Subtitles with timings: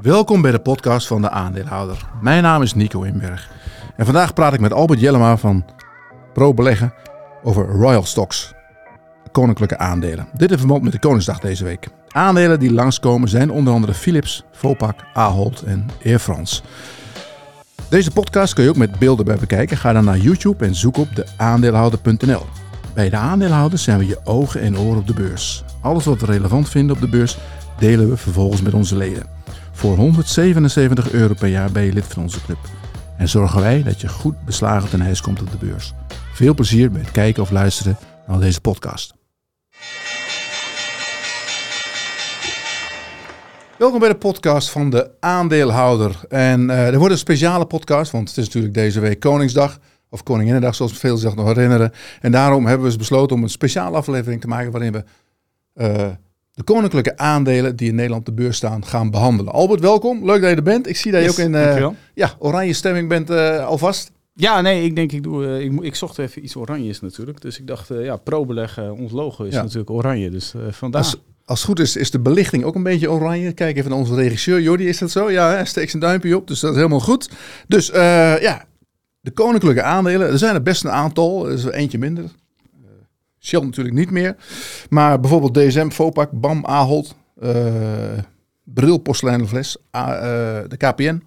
[0.00, 2.06] Welkom bij de podcast van de aandeelhouder.
[2.20, 3.50] Mijn naam is Nico Inberg.
[3.96, 5.64] En vandaag praat ik met Albert Jellema van
[6.32, 6.94] Pro Beleggen
[7.42, 8.52] over Royal Stocks,
[9.32, 10.28] koninklijke aandelen.
[10.32, 11.88] Dit in verband met de Koningsdag deze week.
[12.08, 16.62] Aandelen die langskomen zijn onder andere Philips, Vopak, Ahold en Air France.
[17.88, 19.76] Deze podcast kun je ook met beelden bij bekijken.
[19.76, 22.46] Ga dan naar YouTube en zoek op de aandeelhouder.nl.
[22.94, 25.64] Bij de aandeelhouders zijn we je ogen en oren op de beurs.
[25.80, 27.38] Alles wat we relevant vinden op de beurs
[27.78, 29.41] delen we vervolgens met onze leden.
[29.72, 32.58] Voor 177 euro per jaar ben je lid van onze club.
[33.16, 35.92] En zorgen wij dat je goed beslagen ten ijs komt op de beurs.
[36.34, 37.96] Veel plezier bij het kijken of luisteren
[38.26, 39.14] naar deze podcast.
[43.78, 46.20] Welkom bij de podcast van de aandeelhouder.
[46.28, 49.78] En uh, er wordt een speciale podcast, want het is natuurlijk deze week Koningsdag.
[50.10, 51.92] Of Koninginnedag, zoals veel zich nog herinneren.
[52.20, 55.04] En daarom hebben we dus besloten om een speciale aflevering te maken waarin we
[55.74, 56.08] uh,
[56.54, 59.52] de koninklijke aandelen die in Nederland op de beurs staan gaan behandelen.
[59.52, 60.24] Albert, welkom.
[60.24, 60.88] Leuk dat je er bent.
[60.88, 61.94] Ik zie dat je Yes, ook in uh, dankjewel.
[62.14, 64.10] ja, oranje stemming bent uh, alvast.
[64.34, 65.46] Ja, nee, ik denk ik doe.
[65.46, 67.40] eh, ik, ik zocht even iets oranjes natuurlijk.
[67.40, 69.62] Dus ik dacht, eh, ja, pro-beleg, eh, ons logo is Ja.
[69.62, 70.30] natuurlijk oranje.
[70.30, 71.02] Dus eh vandaar.
[71.02, 73.52] Als, als het goed is, is de belichting ook een beetje oranje.
[73.52, 74.60] Kijk even naar onze regisseur.
[74.60, 75.30] Jordi, is dat zo?
[75.30, 76.46] Ja, hij steekt zijn duimpje op.
[76.48, 77.30] Dus dat is helemaal goed.
[77.68, 78.64] Dus eh, ja,
[79.20, 80.28] de koninklijke aandelen.
[80.30, 81.46] Er zijn er best een aantal.
[81.46, 82.24] Er is er eentje minder.
[83.42, 84.36] Shell natuurlijk niet meer.
[84.90, 87.14] Maar bijvoorbeeld DSM, Vopak, BAM, Ahold.
[87.40, 88.18] eh
[88.64, 89.76] Bril, Porseleinenfles.
[89.96, 91.22] A- eh, de KPN.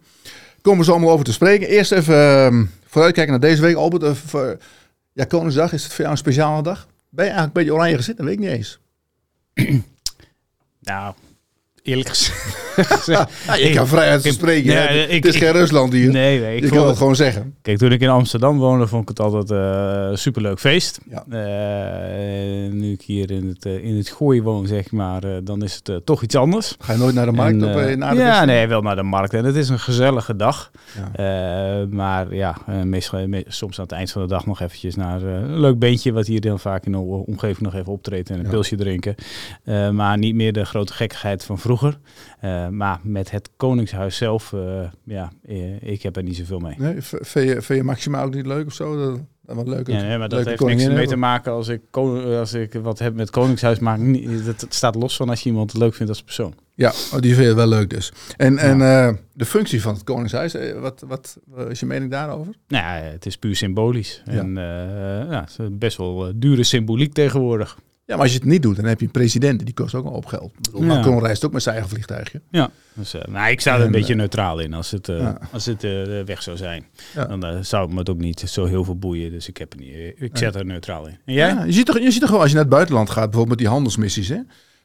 [0.61, 1.67] Komen zo allemaal over te spreken.
[1.67, 3.75] Eerst even eh, vooruitkijken naar deze week.
[3.75, 4.49] Albert, eh,
[5.13, 5.73] ja, Koningsdag.
[5.73, 6.87] Is het voor jou een speciale dag?
[7.09, 8.17] Ben je eigenlijk een beetje oranje gezet?
[8.17, 8.79] Dat weet ik niet eens.
[10.79, 11.13] Nou,
[11.83, 12.64] eerlijk gezegd.
[13.05, 14.73] Ja, je kan vrijheid van ik- spreken.
[14.75, 16.11] nee, ik- het is ik- geen Rusland hier.
[16.11, 16.57] nee, nee.
[16.57, 17.53] Ik kan het gewoon zeggen.
[17.61, 20.99] Kijk, toen ik in Amsterdam woonde, vond ik het altijd eh, een superleuk feest.
[21.09, 21.23] Ja.
[21.29, 25.63] Eh, nu ik hier in het, eh, in het gooi woon, zeg maar, eh, dan
[25.63, 26.75] is het eh, toch iets anders.
[26.79, 27.75] Ga je nooit naar de markt En, op?
[27.75, 28.45] eh, eh, naar de ja, beste?
[28.45, 29.33] nee, wel naar de markt.
[29.33, 30.71] En het is een gezellige dag.
[31.15, 31.79] Ja.
[31.81, 34.95] Eh, maar ja, eh, meestal, me- soms aan het eind van de dag nog eventjes
[34.95, 36.11] naar eh, een leuk beentje...
[36.11, 39.15] wat hier dan vaak in de omgeving nog even optreedt en een pilsje drinken.
[39.63, 41.97] Eh, maar niet meer de grote gekkigheid van vroeger.
[42.39, 46.75] Eh, maar met het Koningshuis zelf, eh, ja, eh, ik heb er niet zoveel mee.
[46.77, 48.97] Nee, vind je, vind je Maxima ook niet leuk of zo?
[48.97, 49.87] Dat, dat wat leuk.
[49.87, 53.13] Ja, nee, maar dat heeft niks mee te maken als ik, als ik wat heb
[53.13, 53.79] met Koningshuis.
[53.79, 53.99] Maar
[54.45, 56.53] dat, dat staat los van als je iemand leuk vindt als persoon.
[56.75, 58.11] Ja, oh, die vind je wel leuk dus.
[58.37, 62.11] En, en eh, de functie van het Koningshuis, eh, wat, wat eh, is je mening
[62.11, 62.53] daarover?
[62.67, 64.21] Nou ja, het is puur symbolisch.
[64.25, 64.31] Ja.
[64.31, 67.77] En eh, ja, het is best wel eh, dure symboliek tegenwoordig.
[68.07, 69.65] Ja, maar als je het niet doet, dan heb je een president.
[69.65, 70.51] Die kost ook wel op geld.
[70.57, 70.87] Ik bedoel, Ja.
[70.87, 72.41] Macron reist ook met zijn eigen vliegtuigje.
[72.49, 75.07] Ja, dus, eh, nou, ik sta er een En, beetje eh, neutraal in als het,
[75.07, 75.37] ja.
[75.51, 75.81] als het
[76.25, 76.85] weg zou zijn.
[77.15, 77.25] Ja.
[77.25, 79.31] Dan zou het me het ook niet zo heel veel boeien.
[79.31, 81.17] Dus ik, heb er niet, ik zet er neutraal in.
[81.25, 81.47] En jij?
[81.49, 83.49] Ja, je, ziet toch, je ziet toch wel als je naar het buitenland gaat, bijvoorbeeld
[83.49, 84.39] met die handelsmissies, hè?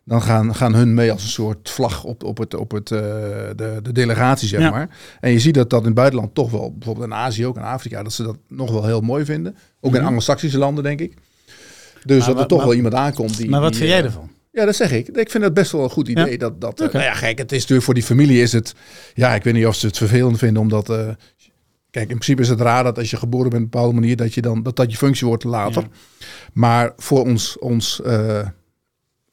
[0.05, 3.79] dan gaan, gaan hun mee als een soort vlag op, op, het, op het, de,
[3.83, 4.71] de delegatie, zeg Ja.
[4.71, 4.97] maar.
[5.21, 7.63] En je ziet dat dat in het buitenland toch wel, bijvoorbeeld in Azië ook, in
[7.63, 9.57] Afrika, dat ze dat nog wel heel mooi vinden.
[9.81, 10.07] Ook in Mhm.
[10.07, 11.15] Anglo-Saxische landen, denk ik.
[12.05, 13.49] Dus dat er toch maar- wel iemand aankomt die...
[13.49, 14.31] maar wat die, vind jij eh, ervan?
[14.53, 15.09] Ja, dat zeg ik.
[15.09, 16.31] Ik vind dat best wel een goed idee.
[16.31, 16.37] Ja?
[16.37, 18.75] Dat, dat, eh, nou ja, kijk, het is natuurlijk voor die familie is het...
[19.15, 20.91] Ja, ik weet niet of ze het vervelend vinden, omdat...
[20.91, 21.09] eh,
[21.91, 24.17] kijk, in principe is het raar dat als je geboren bent op een bepaalde manier...
[24.17, 25.83] dat je dan, dat, dat je functie wordt later.
[25.83, 25.89] Ja.
[26.53, 28.01] Maar voor ons, ons,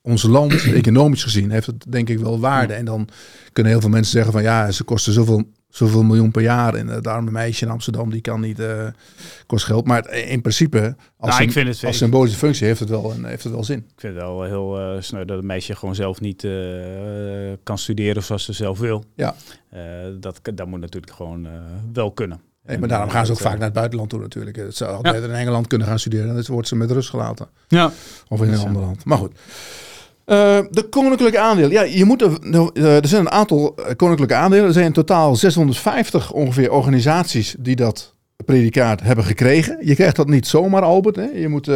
[0.01, 2.73] ons land, economisch gezien, heeft het denk ik wel waarde.
[2.73, 3.07] En dan
[3.53, 4.41] kunnen heel veel mensen zeggen van...
[4.41, 6.73] ja, ze kosten zoveel, zoveel miljoen per jaar.
[6.73, 8.59] En het arme meisje in Amsterdam, die kan niet...
[8.59, 8.87] eh
[9.45, 9.85] kost geld.
[9.85, 12.65] Maar het- in principe, als, Nou, ik vind het- als symbolische functie...
[12.67, 13.77] heeft het wel, heeft het wel zin.
[13.77, 16.51] Ik vind het wel heel eh sneu dat een meisje gewoon zelf niet eh,
[17.63, 19.03] kan studeren zoals ze zelf wil.
[19.15, 19.35] Ja.
[19.69, 19.81] Eh,
[20.19, 21.51] dat, dat moet natuurlijk gewoon eh,
[21.93, 22.39] wel kunnen.
[22.63, 24.55] Nee, En, maar daarom eh, gaan ze ook vaak eh, naar het buitenland toe natuurlijk.
[24.55, 26.33] Het zou altijd in Engeland kunnen gaan studeren.
[26.35, 27.47] Dan wordt ze met rust gelaten.
[27.67, 27.91] Ja.
[28.27, 29.05] Of in een Dus, ander land.
[29.05, 29.31] Maar goed.
[30.27, 31.71] Eh, de koninklijke aandelen.
[31.71, 32.37] Ja, je moet er,
[32.73, 34.65] eh, er zijn een aantal eh, koninklijke aandelen.
[34.65, 38.15] Er zijn in totaal 650 ongeveer organisaties die dat
[38.45, 39.77] predicaat hebben gekregen.
[39.87, 41.15] Je krijgt dat niet zomaar, Albert.
[41.15, 41.23] Hè?
[41.23, 41.71] Je moet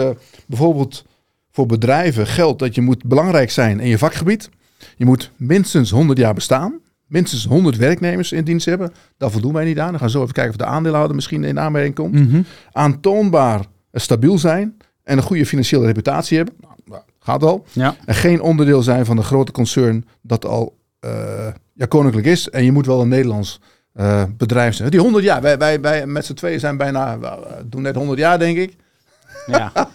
[0.47, 1.05] bijvoorbeeld
[1.51, 4.49] voor bedrijven geldt dat je moet belangrijk zijn in je vakgebied.
[4.97, 6.79] Je moet minstens 100 jaar bestaan.
[7.07, 8.91] Minstens 100 werknemers in dienst hebben.
[9.17, 9.89] Daar voldoen wij niet aan.
[9.89, 12.41] Dan gaan we zo even kijken of de aandeelhouder misschien in aanmerking komt Mhm.
[12.71, 16.55] aantoonbaar stabiel zijn en een goede financiële reputatie hebben.
[16.59, 17.59] Nou, gaat.
[17.71, 17.95] Ja.
[18.05, 21.11] En geen onderdeel zijn van een grote concern dat al eh,
[21.73, 22.49] ja, koninklijk is.
[22.49, 23.59] En je moet wel een Nederlands
[23.93, 24.89] eh, bedrijf zijn.
[24.89, 27.31] Die 100 jaar, wij, wij, wij met z'n tweeën zijn bijna, eh,
[27.65, 28.75] doen net 100 jaar denk ik.
[29.47, 29.71] Ja.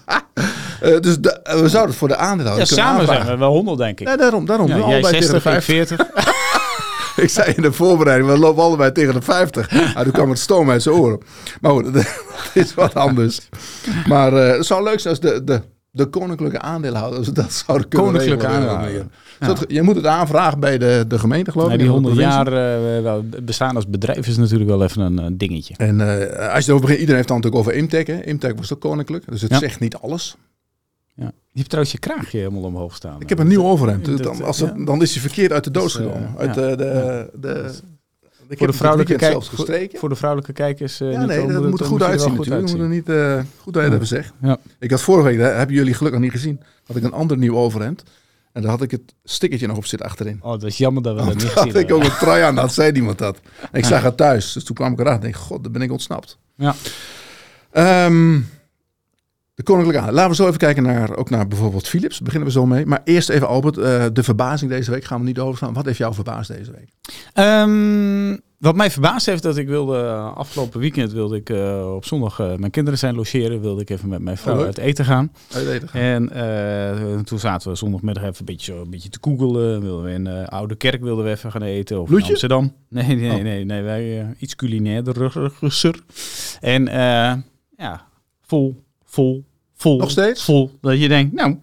[1.01, 3.79] Dus de- we zouden het voor de aandeelhouder ja, kunnen samen zijn we wel 100,
[3.79, 4.07] denk ik.
[4.07, 4.67] Nee, daarom, daarom.
[4.69, 5.97] Ja, We jij allebei tegen de 60, ik 50.
[5.97, 6.35] 40.
[7.25, 9.71] Ik zei in de voorbereiding, we lopen allebei tegen de 50.
[9.71, 11.19] Nou, toen kwam het stoom uit zijn oren.
[11.61, 12.07] Maar goed, dat
[12.55, 13.49] is wat anders.
[14.07, 15.63] Maar het zou leuk zijn als de, de,
[15.97, 18.71] de koninklijke aandeelhouders dat zouden kunnen Koninklijke regelen.
[18.71, 19.11] aandeelhouder.
[19.41, 19.55] Ja.
[19.69, 21.79] Je moet het aanvragen bij de, de gemeente, geloof ik.
[21.79, 22.53] die en de 100 provincie.
[22.53, 25.75] jaar eh, bestaan als bedrijf is natuurlijk wel even een eh, dingetje.
[25.77, 28.07] En eh, als je erover begint, iedereen heeft dan natuurlijk over Imtech.
[28.07, 28.25] Hè?
[28.25, 29.59] Imtech was ook koninklijk, dus het Ja.
[29.59, 30.37] zegt niet alles.
[31.15, 31.25] Ja.
[31.25, 33.21] Je hebt trouwens je kraagje helemaal omhoog staan.
[33.21, 34.23] Ik heb een nieuw overhemd.
[34.23, 36.35] dan, als het, dan is hij verkeerd uit de doos Dus, gekomen.
[36.39, 37.71] Uit de, de, de,
[38.49, 39.99] ik Voor de, vrouwelijke kijk kijk, zelfs gestreken.
[39.99, 41.01] voor de vrouwelijke kijkers.
[41.01, 42.61] eh, ja, nee, dat moet er goed er uitzien goed natuurlijk.
[42.61, 42.79] Uitzien.
[42.79, 44.33] moeten niet uh, goed uit hebben zeg.
[44.43, 44.59] Ja.
[44.79, 47.57] Ik had vorige week, dat hebben jullie gelukkig niet gezien, had ik een ander nieuw
[47.57, 48.03] overhemd.
[48.53, 50.39] En daar had ik het stickertje nog op zitten achterin.
[50.43, 52.43] Oh, dat is jammer dat we dat Want niet gezien had ik ook een trui
[52.43, 53.41] aan, dat zei iemand dat.
[53.73, 55.83] En ik zag het thuis, dus toen kwam ik erachter en denk, god, daar ben
[55.83, 56.39] ik ontsnapt.
[56.57, 56.75] Ja.
[57.71, 58.41] Ehm,
[59.57, 60.13] de koninklijke aan.
[60.13, 62.21] Laten we zo even kijken naar, ook naar bijvoorbeeld Philips.
[62.21, 62.87] Beginnen we zo mee.
[62.87, 65.73] Maar eerst even Albert, eh, de verbazing deze week gaan we niet overstaan.
[65.73, 66.89] Wat heeft jou verbaasd deze week?
[67.33, 72.05] Ehm, wat mij verbaasd heeft dat ik wilde eh, afgelopen weekend wilde ik eh, op
[72.05, 75.33] zondag mijn kinderen zijn logeren, wilde ik even met mijn vrouw Oh, uit eten gaan.
[75.53, 76.31] Uit eten gaan.
[76.31, 79.81] En toen zaten we zondagmiddag even een beetje, een beetje te googelen.
[79.81, 81.97] Wilden we in Oude Kerk wilden we even gaan eten.
[81.97, 82.31] Of in Bloedje?
[82.31, 82.73] Amsterdam.
[82.89, 83.43] Nee, nee, Oh.
[83.43, 83.83] nee, nee.
[83.83, 85.33] Wij iets culinairder.
[86.61, 86.85] En
[87.77, 88.07] ja,
[88.41, 88.85] vol,
[89.17, 89.99] vol, vol.
[89.99, 90.45] Nog steeds?
[90.45, 90.71] Vol.
[90.81, 91.57] Dat je denkt, nou,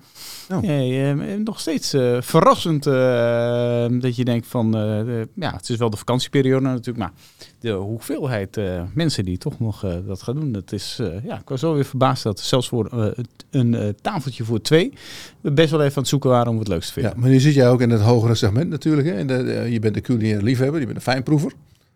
[0.51, 0.59] Oh.
[0.61, 5.69] nee, eh, nog steeds eh, verrassend eh, dat je denkt van, eh, de- ja, het
[5.69, 7.11] is wel de vakantieperiode natuurlijk, maar
[7.59, 11.59] de hoeveelheid eh, mensen die toch nog dat gaan doen, dat is, ja, ik was
[11.59, 13.13] zo weer verbaasd dat zelfs voor
[13.51, 14.94] een tafeltje voor twee
[15.41, 17.23] we best wel even aan het zoeken waren om het leukst te Ja, vinden.
[17.25, 19.07] maar nu zit jij ook in het hogere segment natuurlijk.
[19.07, 19.25] Hè?
[19.25, 21.51] De, je bent de culinaire liefhebber, je bent een fijnproever.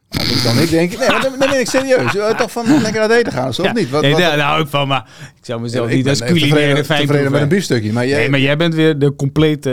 [0.10, 2.12] Anders dan ik denk, nee, dan, ben ik serieus.
[2.38, 3.90] Toch van lekker uit eten gaan, zo of niet?
[3.90, 7.32] Wat, nee, wat- daar hou ik van, maar ik zou mezelf niet als culinaire tevreden
[7.32, 7.94] met een biefstukje.
[7.94, 9.70] Maar jij, Nee, maar jij bent weer de complete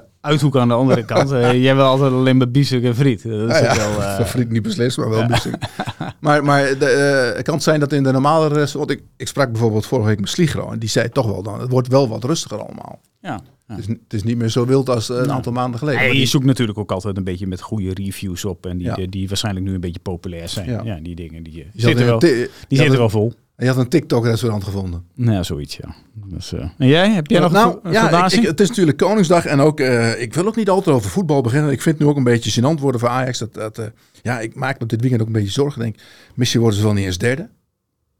[0.00, 1.30] eh, uithoek aan de andere kant.
[1.32, 3.22] Eh, jij wil altijd alleen maar biefstuk en friet.
[3.22, 4.02] Dat is Ja, wel...
[4.02, 5.54] eh, friet niet beslist, maar wel biefstuk.
[6.20, 8.90] maar maar de, eh, het kan zijn dat in de normale restaurant...
[8.90, 10.70] Ik, ik sprak bijvoorbeeld vorige week met Sligro.
[10.72, 11.60] En die zei toch wel dan...
[11.60, 13.00] Het wordt wel wat rustiger allemaal.
[13.20, 13.40] ja.
[13.68, 13.74] Ja.
[13.74, 15.98] Het, is, het is niet meer zo wild als eh, een aantal maanden geleden.
[16.00, 18.66] Nee, Maar je die- zoekt natuurlijk ook altijd een beetje met goede reviews op.
[18.66, 18.94] En die, Ja.
[18.94, 20.70] die, die waarschijnlijk nu een beetje populair zijn.
[20.70, 20.80] Ja.
[20.84, 23.32] Ja, die dingen die, eh, zitten, wel, die zitten wel vol.
[23.56, 25.04] Je had een TikTok-restaurant gevonden.
[25.14, 25.94] Nou, ja, zoiets, ja.
[26.26, 27.10] Dus, eh, en jij?
[27.10, 30.34] Heb jij nog nou, een, ja, ik, het is natuurlijk Koningsdag en ook, eh, ik
[30.34, 31.70] wil ook niet altijd over voetbal beginnen.
[31.70, 33.38] Ik vind het nu ook een beetje gênant worden voor Ajax.
[33.38, 33.86] Dat, dat, eh,
[34.22, 35.80] ja, ik maak me op dit weekend ook een beetje zorgen.
[35.80, 35.96] Denk,
[36.34, 37.48] misschien worden ze wel niet eens derde.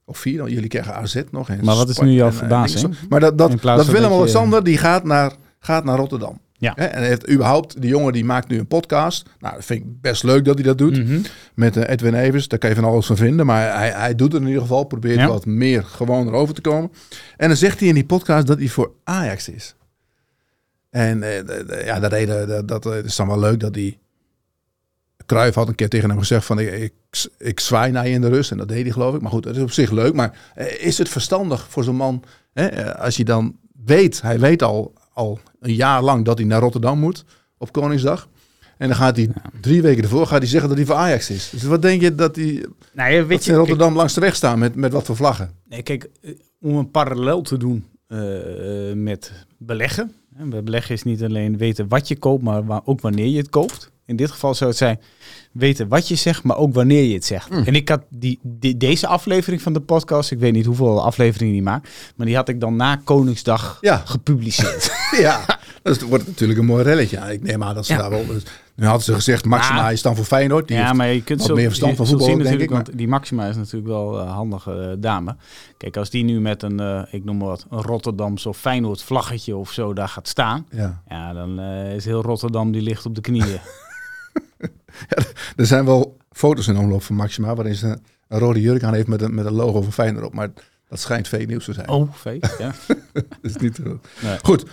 [0.06, 1.48] Of vierde, want jullie krijgen AZ nog.
[1.48, 2.94] En Maar wat is nu jouw eh, verbazing?
[3.08, 6.40] maar dat, dat, dat Willem-Alexander, die gaat naar, gaat naar Rotterdam.
[6.52, 6.76] Ja.
[6.76, 9.28] En heeft überhaupt, die jongen die maakt nu een podcast.
[9.40, 11.04] Nou, dat vind ik best leuk dat hij dat doet.
[11.04, 11.20] Mhm.
[11.54, 13.46] Met eh, Edwin Evers, daar kan je van alles van vinden.
[13.46, 14.84] Maar hij, hij doet het in ieder geval.
[14.84, 15.28] Probeert Ja.
[15.28, 16.92] wat meer gewoon erover te komen.
[17.36, 19.74] En dan zegt hij in die podcast dat hij voor Ajax is.
[20.90, 23.98] En eh, ja, reden, dat, dat is dan wel leuk dat hij...
[25.26, 26.58] Cruijff had een keer tegen hem gezegd van...
[26.58, 26.92] Ik, ik,
[27.38, 28.50] ik zwaai naar je in de rust.
[28.50, 29.20] En dat deed hij geloof ik.
[29.20, 30.14] Maar goed, dat is op zich leuk.
[30.14, 32.22] Maar eh, is het verstandig voor zo'n man...
[32.52, 34.22] Hè, eh, als je dan weet...
[34.22, 37.24] Hij weet al, al een jaar lang dat hij naar Rotterdam moet.
[37.58, 38.28] Op Koningsdag.
[38.78, 39.30] En dan gaat hij
[39.60, 41.50] drie weken ervoor gaat hij zeggen dat hij voor Ajax is.
[41.50, 44.20] Dus wat denk je dat hij Nou, ja, weet ze in je, Rotterdam langs de
[44.20, 45.50] weg staan met, met wat voor vlaggen?
[45.68, 46.30] Nee, kijk, eh,
[46.60, 47.84] om een parallel te doen
[48.94, 50.12] met beleggen.
[50.64, 53.92] Beleggen is niet alleen weten wat je koopt, maar ook wanneer je het koopt.
[54.06, 55.00] In dit geval zou het zijn
[55.52, 57.50] weten wat je zegt, maar ook wanneer je het zegt.
[57.50, 57.62] Mm.
[57.64, 61.52] En ik had die, die- deze aflevering van de podcast, ik weet niet hoeveel afleveringen
[61.54, 64.02] die maakt, maar die had ik dan na Koningsdag Ja.
[64.04, 64.92] gepubliceerd.
[65.20, 67.16] Ja, dus het wordt natuurlijk een mooi relletje.
[67.16, 67.98] Ja, ik neem aan dat ze Ja.
[67.98, 68.26] daar wel...
[68.26, 68.42] dus
[68.76, 70.68] nu hadden ze gezegd, Maxima is dan voor Feyenoord.
[70.68, 73.46] Die ja, maar je kunt zo, meer verstand van voetbal, zien denk want die Maxima
[73.46, 75.36] is natuurlijk wel een handige eh, dame.
[75.76, 79.02] Kijk, als die nu met een, eh, ik noem maar wat, een Rotterdamse of Feyenoord
[79.02, 81.02] vlaggetje of zo daar gaat staan, ja.
[81.08, 83.60] Ja, dan eh, is heel Rotterdam die ligt op de knieën.
[85.56, 87.54] Er zijn wel foto's in omloop van Maxima...
[87.54, 90.34] waarin ze een rode jurk aan heeft met een, met een logo van Feyenoord op.
[90.34, 90.48] Maar
[90.88, 91.88] dat schijnt fake nieuws te zijn.
[91.88, 92.72] Oh, feest, ja.
[93.12, 93.78] Dat is niet.
[93.84, 94.38] Nee.
[94.42, 94.64] Goed.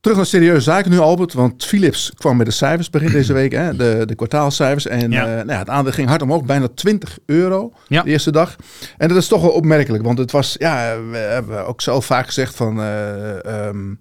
[0.00, 1.32] Terug naar serieuze zaken nu, Albert.
[1.32, 3.52] Want Philips kwam met de cijfers begin deze week.
[3.52, 4.86] Hè, de, de kwartaalcijfers.
[4.86, 5.22] En Ja.
[5.26, 6.44] eh, nou ja, het aandeel ging hard omhoog.
[6.44, 8.02] Bijna 20 euro Ja.
[8.02, 8.56] de eerste dag.
[8.98, 10.04] En dat is toch wel opmerkelijk.
[10.04, 12.80] Want het was, ja, we hebben ook zo vaak gezegd van...
[12.80, 13.94] eh, ehm,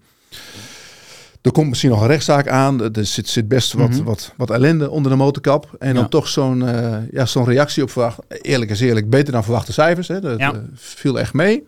[1.41, 2.93] er komt misschien nog een rechtszaak aan.
[2.95, 4.03] Er zit, zit best wat, Mhm.
[4.03, 5.75] wat, wat ellende onder de motorkap.
[5.79, 6.09] En dan Ja.
[6.09, 8.19] toch zo'n eh, ja, zo'n reactie op verwacht.
[8.27, 10.07] Eerlijk is eerlijk, beter dan verwachte cijfers.
[10.07, 10.19] Hè.
[10.19, 10.53] Dat Ja.
[10.53, 11.65] eh, viel echt mee.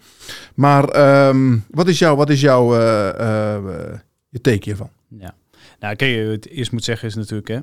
[0.55, 3.83] Maar ehm, wat is jouw, wat is jouw eh,
[4.29, 4.89] je teken hiervan?
[5.19, 5.35] ja.
[5.79, 7.59] Nou, kijk, het eerst moet zeggen is natuurlijk hè,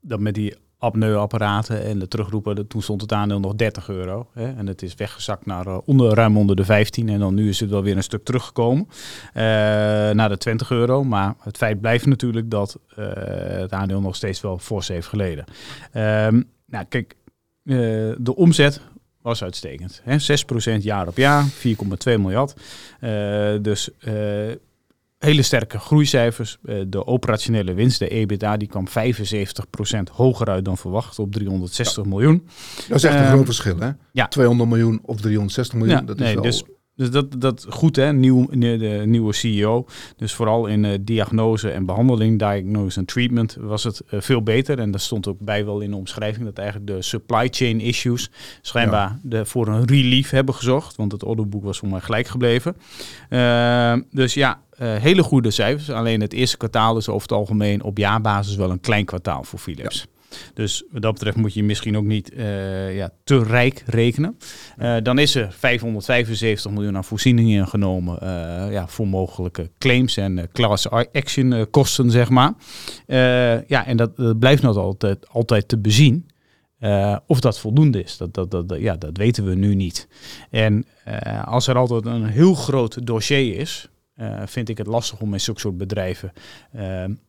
[0.00, 4.28] dat met die apneuapparaten en de terugroepen, toen stond het aandeel nog 30 euro.
[4.32, 7.08] Hè, en het is weggezakt naar eh, onder, ruim onder de 15.
[7.08, 8.88] En dan nu is het wel weer een stuk teruggekomen
[9.32, 9.42] eh,
[10.10, 11.04] naar de 20 euro.
[11.04, 13.06] Maar het feit blijft natuurlijk dat eh,
[13.60, 15.44] het aandeel nog steeds wel fors heeft geleden.
[15.92, 17.16] Ehm, nou, kijk,
[18.18, 18.80] de omzet
[19.22, 20.00] was uitstekend.
[20.04, 20.18] Hè?
[20.78, 22.54] 6% jaar op jaar, 4,2 miljard.
[23.62, 23.90] Dus
[25.18, 26.58] hele sterke groeicijfers.
[26.62, 28.90] Uh, de operationele winst, de EBITDA, die kwam 75%
[30.12, 32.08] hoger uit dan verwacht op 360 ja.
[32.08, 32.46] miljoen.
[32.88, 33.90] Dat is echt een groot verschil, hè?
[34.12, 34.28] Ja.
[34.28, 36.42] 200 miljoen of 360 miljoen, ja, dat nee, is wel...
[36.42, 36.64] Dus,
[36.98, 38.12] dus dat, dat goed, hè?
[38.12, 39.86] Nieuw, de nieuwe CEO.
[40.16, 44.78] Dus vooral in uh, diagnose en behandeling, diagnose en treatment, was het uh, veel beter.
[44.78, 48.30] En daar stond ook bij wel in de omschrijving dat eigenlijk de supply chain issues
[48.62, 49.18] schijnbaar ja.
[49.22, 50.96] de, voor een relief hebben gezorgd.
[50.96, 52.76] Want het orderboek was voor mij gelijk gebleven.
[53.30, 55.90] Uh, dus ja, uh, hele goede cijfers.
[55.90, 59.58] Alleen het eerste kwartaal is over het algemeen op jaarbasis wel een klein kwartaal voor
[59.58, 59.98] Philips.
[59.98, 60.17] Ja.
[60.54, 64.38] Dus wat dat betreft moet je misschien ook niet uh, ja, te rijk rekenen.
[64.78, 70.48] Uh, dan is er 575 miljoen aan voorzieningen genomen uh, ja, voor mogelijke claims en
[70.52, 72.52] class action kosten, zeg maar.
[73.66, 76.26] ja, en dat, dat blijft nog altijd, altijd te bezien.
[77.26, 80.08] of dat voldoende is, dat, dat, dat, ja, dat weten we nu niet.
[80.50, 80.86] En
[81.44, 85.40] als er altijd een heel groot dossier is, uh, vind ik het lastig om in
[85.40, 86.32] zulke soort bedrijven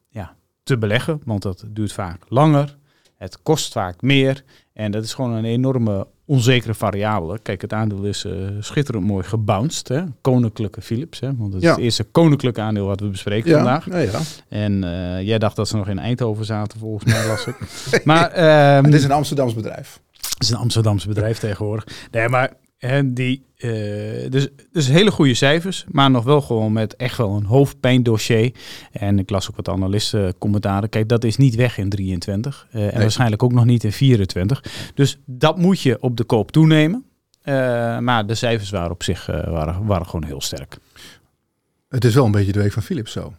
[0.10, 1.22] ja, te beleggen.
[1.26, 2.78] Want dat duurt vaak langer.
[3.20, 4.44] Het kost vaak meer.
[4.74, 7.40] En dat is gewoon een enorme onzekere variabele.
[7.40, 9.88] Kijk, het aandeel is uh, schitterend mooi gebounced.
[9.88, 10.04] Hè?
[10.22, 11.20] Koninklijke Philips.
[11.20, 11.36] Hè?
[11.36, 11.70] Want het ja.
[11.70, 13.56] is het eerste koninklijke aandeel wat we bespreken ja.
[13.56, 13.86] vandaag.
[13.86, 14.20] Ja, ja.
[14.50, 14.80] En
[15.26, 17.56] jij dacht dat ze nog in Eindhoven zaten, volgens mij las ik.
[18.06, 20.00] maar, um, het is een Amsterdams bedrijf.
[20.12, 21.88] Het is een Amsterdamse bedrijf tegenwoordig.
[22.12, 26.96] Nee, maar en die, uh, dus, dus hele goede cijfers, maar nog wel gewoon met
[26.96, 28.52] echt wel een hoofdpijndossier.
[28.92, 30.90] En ik las ook wat analisten commentaren.
[30.90, 33.02] Kijk, dat is niet weg in 23 uh, en nee.
[33.02, 34.64] waarschijnlijk ook nog niet in 24.
[34.94, 37.04] Dus dat moet je op de koop toenemen.
[37.44, 37.54] Uh,
[38.00, 40.78] maar de cijfers waren op zich waren, waren gewoon heel sterk.
[41.90, 43.34] Het is wel een beetje de week van Philips zo.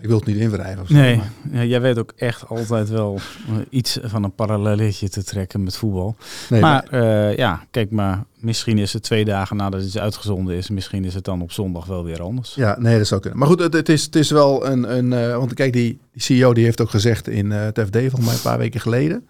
[0.00, 0.86] Ik wil het niet invrijven.
[0.86, 1.30] Zo, nee, maar.
[1.52, 3.18] ja, jij weet ook echt altijd wel
[3.68, 6.16] iets van een parallelletje te trekken met voetbal.
[6.48, 10.70] Nee, maar uh, ja, kijk maar, misschien is het twee dagen nadat het uitgezonden is.
[10.70, 12.54] Misschien is het dan op zondag wel weer anders.
[12.54, 13.38] Ja, nee, dat zou kunnen.
[13.38, 14.96] Maar goed, het, het is, het is wel een...
[14.96, 17.98] een uh, want kijk, die, die CEO die heeft ook gezegd in uh, het FD
[18.10, 19.26] van mij een paar weken geleden...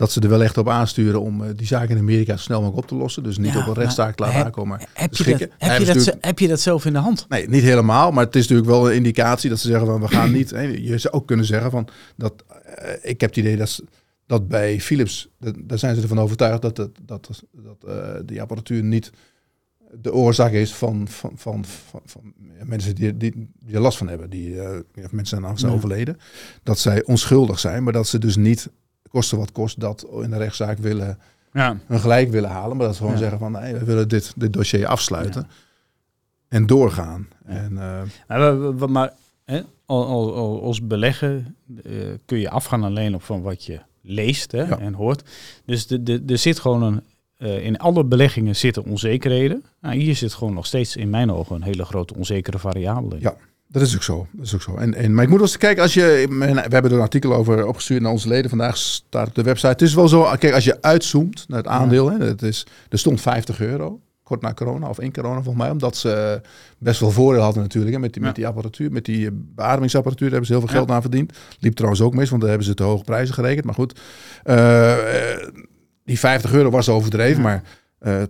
[0.00, 2.60] dat ze er wel echt op aansturen om uh, die zaken in Amerika zo snel
[2.62, 3.22] mogelijk op te lossen.
[3.22, 4.80] Dus niet Ja, op een rechtszaak laten heb- aankomen.
[4.92, 7.26] Heb je, dat, heb, je dat, heb je dat zelf in de hand?
[7.28, 10.08] Nee, niet helemaal, maar het is natuurlijk wel een indicatie dat ze zeggen van we
[10.08, 10.50] gaan niet.
[10.80, 13.84] Je zou ook kunnen zeggen van dat eh, ik heb het idee dat, ze-
[14.26, 18.40] dat bij Philips, dat, daar zijn ze ervan overtuigd dat, het, dat, dat eh, die
[18.40, 19.10] apparatuur niet
[20.00, 22.32] de oorzaak is van, van, van, van, van
[22.64, 23.32] mensen die, die,
[23.64, 24.30] die er last van hebben.
[24.30, 25.76] Die eh, ja, mensen zijn, zijn Ja.
[25.76, 26.18] overleden.
[26.62, 28.70] Dat zij onschuldig zijn, maar dat ze dus niet
[29.10, 31.18] kosten wat kost dat in de rechtszaak willen
[31.52, 31.76] Ja.
[31.86, 33.20] hun gelijk willen halen, maar dat ze gewoon Ja.
[33.20, 35.46] zeggen van nee, we willen dit, dit dossier afsluiten
[36.48, 37.28] en doorgaan.
[37.44, 39.12] En uh, Maar,
[39.44, 41.92] hè, al- al- al- als beleggen eh,
[42.24, 45.22] kun je afgaan alleen op van wat je leest hè, en hoort.
[45.64, 47.00] Dus de, de, er zit gewoon een.
[47.36, 49.64] eh, in alle beleggingen zitten onzekerheden.
[49.80, 53.14] Nou, hier zit gewoon nog steeds in mijn ogen een hele grote onzekere variabele.
[53.14, 53.20] in.
[53.20, 53.34] Ja.
[53.72, 54.26] Dat is ook zo.
[54.32, 54.76] Dat is ook zo.
[54.76, 57.34] En, en, maar ik moet wel eens kijken, als je, we hebben er een artikel
[57.34, 58.48] over opgestuurd naar onze leden.
[58.50, 59.66] Vandaag staat op de website.
[59.68, 62.98] Het is wel zo, kijk, als je uitzoomt naar het aandeel, hè, het is, er
[62.98, 64.00] stond 50 euro.
[64.22, 65.70] Kort na corona, of in corona volgens mij.
[65.70, 66.40] Omdat ze
[66.78, 67.94] best wel voordeel hadden natuurlijk.
[67.94, 68.26] Hè, met, die, Ja.
[68.28, 70.30] met die apparatuur, met die eh, beademingsapparatuur.
[70.30, 70.76] Daar hebben ze heel veel Ja.
[70.84, 71.38] geld aan verdiend.
[71.60, 73.64] Liep trouwens ook mis, want daar hebben ze te hoge prijzen gerekend.
[73.64, 74.00] Maar goed,
[74.42, 75.48] eh, eh,
[76.04, 77.42] die 50 euro was overdreven.
[77.42, 77.48] Ja.
[77.48, 77.62] Maar
[77.98, 78.22] eh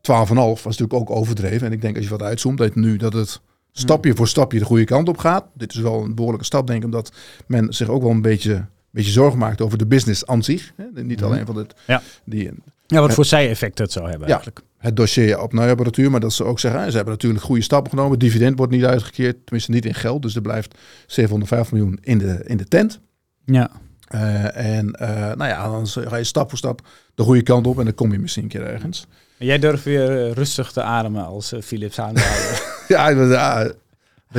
[0.00, 1.66] 12,5 was natuurlijk ook overdreven.
[1.66, 3.40] En ik denk als je wat uitzoomt, dat nu dat het
[3.78, 5.44] stapje voor stapje de goede kant op gaat.
[5.54, 7.12] Dit is wel een behoorlijke stap, denk ik, omdat
[7.46, 10.72] men zich ook wel een beetje, beetje zorgen maakt over de business aan zich.
[10.76, 11.02] Hè?
[11.02, 11.24] Niet Mhm.
[11.30, 12.02] alleen van het, Ja.
[12.24, 12.50] die,
[12.86, 14.34] Ja, wat voor zij-effect het zou hebben Ja.
[14.34, 14.64] eigenlijk.
[14.78, 17.90] het dossier op apparatuur, maar dat ze ook zeggen, hè, ze hebben natuurlijk goede stappen
[17.90, 18.18] genomen.
[18.18, 20.22] Dividend wordt niet uitgekeerd, tenminste niet in geld.
[20.22, 23.00] Dus er blijft 750 miljoen in de, in de tent.
[23.44, 23.70] Ja.
[24.06, 26.80] Eh, en eh, nou ja, dan ga je stap voor stap
[27.14, 29.06] de goede kant op en dan kom je misschien een keer ergens.
[29.38, 32.74] En jij durft weer eh, rustig te ademen als Philips aandeelhouder.
[32.94, 33.70] Ja, ja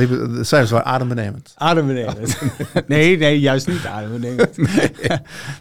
[0.06, 1.52] de cijfers waren adembenemend.
[1.56, 2.38] Adembenemend.
[2.86, 4.56] nee, nee, juist niet adembenemend.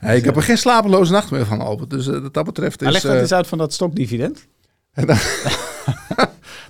[0.01, 1.89] Ja, ik heb er geen slapeloze nacht meer van, Albert.
[1.89, 2.95] Dus eh, wat dat betreft Maar is...
[2.95, 4.47] leg dat eh, eens uit van dat stokdividend.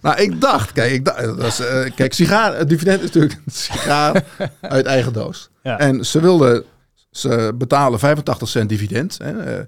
[0.02, 3.34] nou, ik dacht, kijk, ik dacht, dat is, eh, kijk, sigaar, het dividend is natuurlijk
[3.34, 4.24] een sigaar
[4.62, 5.50] uit eigen doos.
[5.64, 5.80] Ja.
[5.80, 6.64] En ze wilden,
[7.12, 9.18] ze betalen 85 cent dividend.
[9.24, 9.64] Hè.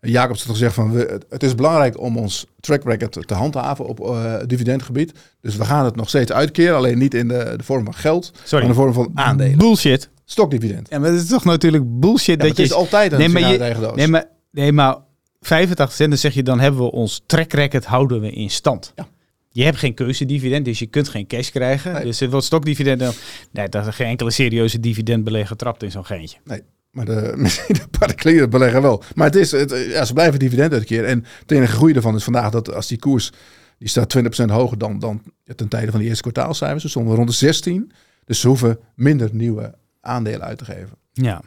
[0.00, 4.00] Jacobs had gezegd van, we, het is belangrijk om ons track record te handhaven op
[4.00, 5.12] eh, dividendgebied.
[5.40, 8.24] Dus we gaan het nog steeds uitkeren, alleen niet in de, de vorm van geld,
[8.44, 8.50] Sorry.
[8.52, 9.58] maar in de vorm van aandelen.
[9.58, 10.08] Bullshit.
[10.24, 10.86] Stokdividend.
[10.90, 12.62] Ja, maar het is toch natuurlijk bullshit Ja, dat het je...
[12.62, 13.96] is altijd een Nee, maar sigaar je- uit eigen doos.
[13.96, 14.96] Nee, maar, nee, maar
[15.40, 18.92] 85 cent, dan zeg je, dan hebben we ons track record houden we in stand.
[18.96, 19.08] Ja.
[19.52, 21.92] Je hebt geen keuzedividend, dus je kunt geen cash krijgen.
[21.92, 22.02] Nee.
[22.04, 23.16] Dus er wordt stokdividend.
[23.52, 26.38] Nee, dat is geen enkele serieuze dividendbelegger trapt in zo'n geintje.
[26.44, 26.62] Nee.
[26.90, 27.34] Maar de,
[27.68, 29.02] de particuliere belegger wel.
[29.14, 31.08] Maar het is, het, ja, ze blijven dividend uitkeren.
[31.08, 33.32] En het enige groei ervan is vandaag dat als die koers,
[33.78, 35.22] die staat 20% hoger dan, dan
[35.56, 36.82] ten tijde van die eerste kwartaalcijfers.
[36.82, 37.92] Ze stonden rond de 16.
[38.24, 40.98] Dus ze hoeven minder nieuwe aandelen uit te geven.
[41.12, 41.42] Ja.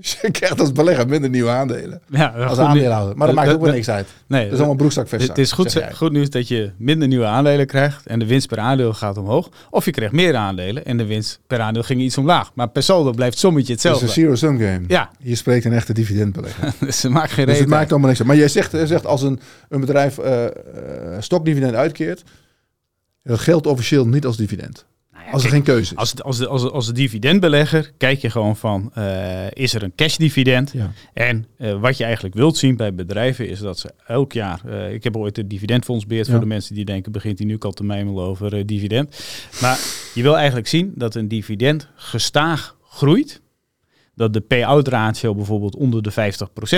[0.00, 2.00] Dus je krijgt als belegger minder nieuwe aandelen.
[2.08, 3.16] Ja, Als aandeelhouder.
[3.16, 4.06] Maar dat maakt ook wel niks uit.
[4.26, 5.28] Nee, Dat is allemaal broekzakvest.
[5.28, 8.58] het is goed, goed nieuws dat je minder nieuwe aandelen krijgt en de winst per
[8.58, 9.48] aandeel gaat omhoog.
[9.70, 12.50] Of je krijgt meer aandelen en de winst per aandeel ging iets omlaag.
[12.54, 14.20] Maar per saldo blijft het sommetje Het is hetzelfde.
[14.20, 14.84] een zero-sum game.
[14.88, 16.72] Ja, Hier spreekt een echte dividendbelegger.
[16.86, 17.70] dus ze maakt geen Dus reden.
[17.70, 18.28] het maakt allemaal niks uit.
[18.28, 20.50] Maar jij zegt, jij zegt als een, een bedrijf eh, eh,
[21.18, 22.22] stokdividend uitkeert,
[23.22, 24.86] dat geldt officieel niet als dividend.
[25.32, 25.98] Als er geen keuze is.
[25.98, 29.74] Als, het- als, de, als, de- als de dividendbelegger kijk je gewoon van, eh, is
[29.74, 30.72] er een cashdividend?
[30.72, 30.92] Ja.
[31.14, 34.60] En eh, wat je eigenlijk wilt zien bij bedrijven is dat ze elk jaar...
[34.66, 36.32] eh, ik heb ooit een dividendfonds beheerd Ja.
[36.32, 37.12] voor de mensen die denken...
[37.12, 39.20] begint hij nu al te mijmelen over dividend.
[39.60, 39.78] Maar
[40.14, 43.40] je wil eigenlijk zien dat een dividend gestaag groeit.
[44.18, 46.12] Dat de payout ratio bijvoorbeeld onder de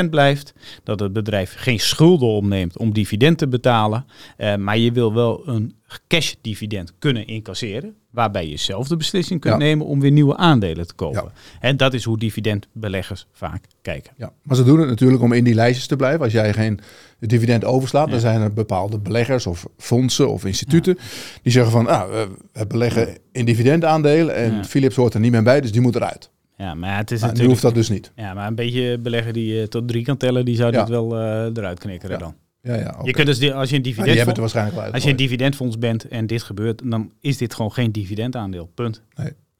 [0.04, 0.52] 50% blijft.
[0.84, 4.04] Dat het bedrijf geen schulden opneemt om dividend te betalen.
[4.36, 5.74] Eh, maar je wil wel een
[6.08, 7.94] cash dividend kunnen incasseren.
[8.10, 9.58] Waarbij je zelf de beslissing kunt Ja.
[9.60, 11.22] nemen om weer nieuwe aandelen te kopen.
[11.24, 11.32] Ja.
[11.60, 14.12] En dat is hoe dividendbeleggers vaak kijken.
[14.16, 16.20] Ja, maar ze doen het natuurlijk om in die lijstjes te blijven.
[16.20, 16.80] Als jij geen
[17.18, 18.12] dividend overslaat, Ja.
[18.12, 20.98] dan zijn er bepaalde beleggers of fondsen of instituten
[21.42, 24.64] die zeggen van, ah, we- beleggen in dividendaandelen en.
[24.64, 26.30] Philips hoort er niet meer bij, dus die moet eruit.
[26.60, 27.48] Ja, maar het is Maar nu natuurlijk...
[27.48, 28.12] hoeft dat dus niet.
[28.16, 31.16] Ja, maar een beetje belegger die eh, tot drie kan tellen, die zou dit wel
[31.16, 32.34] eh, eruit knikkeren dan.
[32.62, 33.06] Ja, ja, oké.
[33.06, 34.54] Je kunt dus, als je een dividendfonds...
[34.92, 38.70] Als je een dividendfonds bent en dit gebeurt, dan is dit gewoon geen dividendaandeel.
[38.74, 39.02] Punt.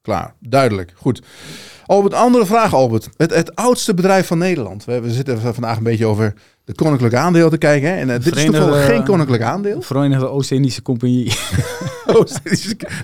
[0.02, 0.92] Klaar, duidelijk.
[0.97, 1.23] Goed.
[1.87, 3.09] Albert, andere vraag Albert.
[3.16, 4.85] Het, het oudste bedrijf van Nederland.
[4.85, 7.88] We, we zitten vandaag een beetje over de koninklijke aandeel te kijken.
[7.88, 7.95] Hè?
[7.97, 9.83] En eh, dit is toevallig geen koninklijk aandeel.
[9.83, 11.25] Verenigde Oost-Indische Compagnie.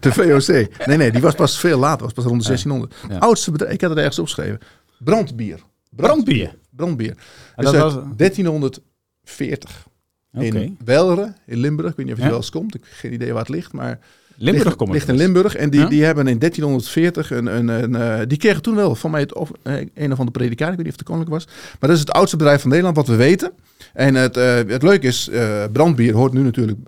[0.00, 0.87] De VOC.
[0.87, 2.05] Nee, nee, die was pas veel later.
[2.05, 2.57] was pas rond de Ja.
[2.62, 2.95] 1600.
[3.09, 3.19] Ja.
[3.19, 4.59] Oudste bedrijf, ik had het ergens opgeschreven.
[4.99, 5.61] Brandbier.
[5.91, 6.55] Brandbier.
[6.71, 7.15] Brandbier.
[7.57, 9.87] Dus dat was- 1340
[10.33, 10.45] Oké.
[10.45, 11.91] in Welren, in Limburg.
[11.91, 12.31] Ik weet niet of je Ja.
[12.31, 12.75] wel eens komt.
[12.75, 13.99] Ik heb geen idee waar het ligt, maar
[14.37, 15.16] Limburg ligt, in.
[15.16, 15.57] Limburg.
[15.57, 15.87] En die, Ja?
[15.87, 19.35] die hebben in 1340 een, een, een eh, die kregen toen wel van mij het,
[19.35, 20.71] of, eh, een of andere predicaat.
[20.71, 21.55] Ik weet niet of het koninklijk was.
[21.55, 23.52] Maar dat is het oudste bedrijf van Nederland wat we weten.
[23.93, 25.30] En het, eh, het leuke is,
[25.73, 26.78] brandbier hoort nu natuurlijk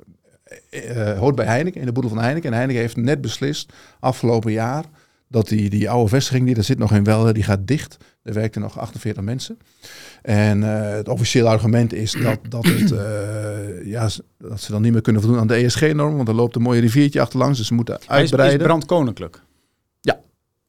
[1.19, 2.51] hoort bij Heineken, in de boedel van Heineken.
[2.51, 4.85] En Heineken heeft net beslist afgelopen jaar
[5.29, 7.97] dat die, die oude vestiging die er zit nog in Welden, die gaat dicht.
[8.23, 9.59] Er werkten nog 48 mensen.
[10.23, 14.93] En eh, het officiële argument is dat, dat, het, eh, ja, dat ze dan niet
[14.93, 16.17] meer kunnen voldoen aan de ESG-norm.
[16.17, 18.67] Want er loopt een mooie riviertje achterlangs, dus ze moeten Hij is, is uitbreiden.
[18.67, 19.41] brand koninklijk?
[20.01, 20.21] Ja.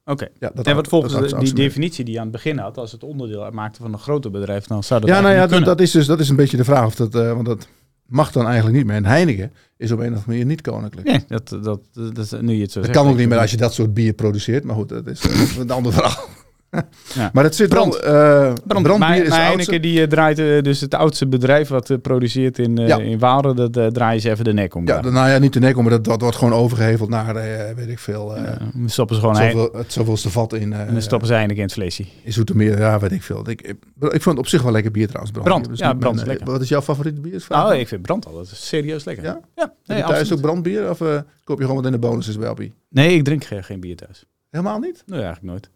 [0.06, 0.28] Oké.
[0.40, 2.78] ja, Nee, wat volgens dat de- is die definitie die je aan het begin had,
[2.78, 5.80] als het onderdeel uitmaakte van een groter bedrijf, dan zou dat Ja, nou ja, dat,
[5.82, 6.86] is dus, dat is een beetje de vraag.
[6.86, 7.68] Of dat, eh, want dat
[8.10, 8.96] mag dan eigenlijk niet meer.
[8.96, 11.08] En Heineken is op een of andere manier niet koninklijk.
[11.08, 12.98] Nee, dat, dat, dat, dat, nu je het zo Dat zegt.
[12.98, 14.64] kan ook niet meer als je dat soort bier produceert.
[14.64, 15.24] Maar goed, dat is
[15.60, 16.28] een ander verhaal.
[17.16, 17.30] Ja.
[17.34, 17.96] Maar het zit Brand.
[17.96, 21.68] eh Brand, brandbier maar, is het Heineken die eh, draait eh, dus het oudste bedrijf
[21.68, 22.98] wat produceert in, Ja.
[22.98, 24.88] in Waalre, dat draaien ze even de nek om.
[24.88, 25.12] Ja, daar.
[25.12, 27.34] nou ja, niet de nek om, maar dat, dat wordt gewoon overgeheveld naar,
[27.76, 31.02] weet ik veel, Eh, dan stoppen ze gewoon zoveel, het zoveelste vat in, en dan
[31.02, 32.06] stoppen ze Heineken in het vleesje.
[32.24, 32.78] in Zoetermeer.
[32.80, 33.50] Ja, weet ik veel.
[33.50, 35.32] Ik, ik, ik vond het op zich wel lekker bier trouwens.
[35.32, 36.46] Brand, Brand, Dus ja, brand mijn, is lekker.
[36.52, 37.46] Wat is jouw favoriete bier?
[37.50, 39.24] Nou, ik vind brand altijd serieus lekker.
[39.24, 39.40] Ja?
[39.56, 40.98] ja nee, thuis ook brandbier of
[41.44, 43.96] koop je gewoon wat in de bonus is bij nee, ik drink geen, geen bier
[43.96, 44.26] thuis.
[44.50, 45.04] Helemaal niet?
[45.06, 45.70] Nee, eigenlijk nooit.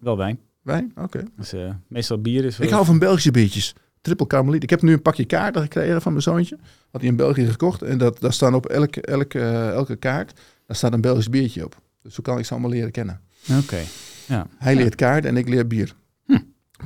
[0.00, 0.38] Wel wijn.
[0.62, 0.92] Wijn?
[0.96, 1.22] Oké.
[1.36, 2.58] Dus, eh, meestal bier is...
[2.58, 3.74] Ik hou van Belgische biertjes.
[4.00, 4.62] Triple karmeliet.
[4.62, 6.58] Ik heb nu een pakje kaarten gekregen van mijn zoontje.
[6.90, 7.82] Had hij in België gekocht.
[7.82, 11.64] En dat, daar staan op elke, elke, eh, elke kaart daar staat een Belgisch biertje
[11.64, 11.80] op.
[12.02, 13.20] Dus zo kan ik ze allemaal leren kennen.
[13.62, 13.80] Oké.
[14.28, 14.46] Ja.
[14.58, 14.80] Hij Ja.
[14.80, 15.94] leert kaart en ik leer bier.
[16.24, 16.38] Hm.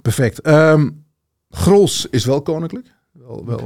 [0.02, 0.40] Perfect.
[0.40, 0.88] Ehm
[1.50, 2.87] Grols is wel koninklijk.
[3.26, 3.60] Wel,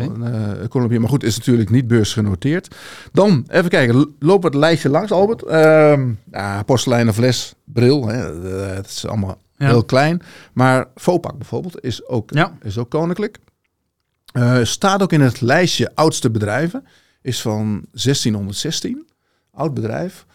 [0.83, 2.75] een bier, maar goed, is natuurlijk niet beursgenoteerd.
[3.13, 5.43] Dan, even kijken, loop het lijstje langs, Albert.
[5.43, 9.67] Ehm ja, porseleinen fles, bril, hè, eh, het is allemaal Ja.
[9.67, 10.23] heel klein.
[10.53, 12.57] Maar Vopak bijvoorbeeld is ook, Ja.
[12.63, 13.39] is ook koninklijk.
[14.33, 16.85] Eh, staat ook in het lijstje oudste bedrijven.
[17.23, 19.09] Is van 1616.
[19.53, 20.27] Oud bedrijf.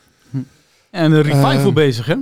[0.92, 2.16] En een revival Eh, bezig, hè?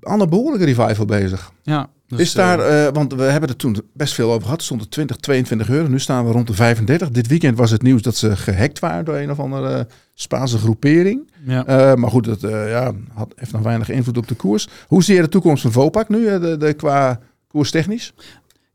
[0.00, 1.52] Aan een behoorlijke revival bezig.
[1.62, 1.88] Ja.
[2.06, 4.62] dus, is daar, eh, eh, want we hebben er toen best veel over gehad.
[4.62, 5.88] Stond er 20, 22 euro.
[5.88, 7.10] Nu staan we rond de 35.
[7.10, 9.86] Dit weekend was het nieuws dat ze gehackt waren door een of andere
[10.18, 11.30] Spaanse groepering.
[11.44, 11.66] ja.
[11.66, 14.68] Eh, maar goed, dat eh, ja, had, heeft nog weinig invloed op de koers.
[14.86, 18.12] Hoe zie je de toekomst van Vopak nu, eh, de, de, qua koerstechnisch?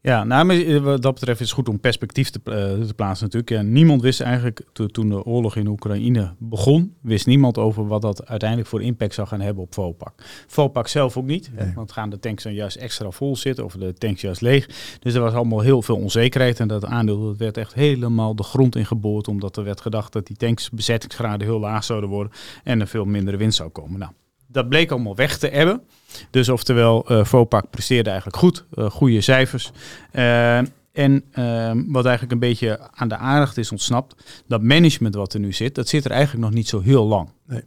[0.03, 3.25] Ja, nou, eh, wat dat betreft is het goed om perspectief te, eh, te plaatsen
[3.25, 3.51] natuurlijk.
[3.51, 8.01] Ja, niemand wist eigenlijk, to- toen de oorlog in Oekraïne begon, wist niemand over wat
[8.01, 10.13] dat uiteindelijk voor impact zou gaan hebben op Vopak.
[10.47, 13.73] Vopak zelf ook niet, hè, want gaan de tanks dan juist extra vol zitten of
[13.73, 14.67] de tanks juist leeg.
[14.99, 18.43] Dus er was allemaal heel veel onzekerheid en dat aandeel dat werd echt helemaal de
[18.43, 22.31] grond in geboord, omdat er werd gedacht dat die tanks bezettingsgraden heel laag zouden worden
[22.63, 23.99] en er veel minder winst zou komen.
[23.99, 24.11] Nou,
[24.51, 25.81] dat bleek allemaal weg te hebben.
[26.29, 29.71] Dus oftewel, uh, Vopak presteerde eigenlijk goed, uh, goede cijfers.
[30.13, 30.57] Uh,
[30.91, 35.39] en ehm, wat eigenlijk een beetje aan de aandacht is ontsnapt, dat management wat er
[35.39, 37.29] nu zit, dat zit er eigenlijk nog niet zo heel lang.
[37.47, 37.63] Nee.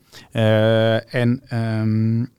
[1.01, 2.33] en um,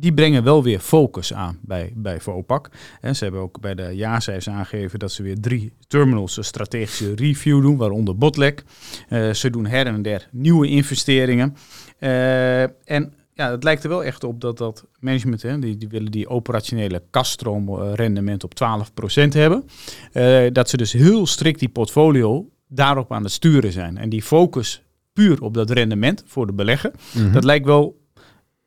[0.00, 2.70] die brengen wel weer focus aan bij, bij Vopak.
[3.00, 7.14] En ze hebben ook bij de jaarcijfers aangegeven dat ze weer drie terminals een strategische
[7.14, 8.64] review doen, waaronder Botlek.
[9.08, 11.56] Uh, ze doen her en der nieuwe investeringen.
[11.98, 15.88] Uh, en ja, het lijkt er wel echt op dat dat management, hè, die, die
[15.88, 19.64] willen die operationele kaststroomrendement op 12% hebben.
[20.12, 23.98] Uh, dat ze dus heel strikt die portfolio daarop aan het sturen zijn.
[23.98, 28.00] En die focus puur op dat rendement voor de belegger, mm dat lijkt wel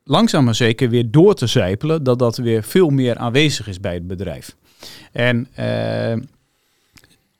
[0.04, 3.94] langzaam maar zeker weer door te zijpelen dat dat weer veel meer aanwezig is bij
[3.94, 4.56] het bedrijf.
[5.12, 6.24] En uh,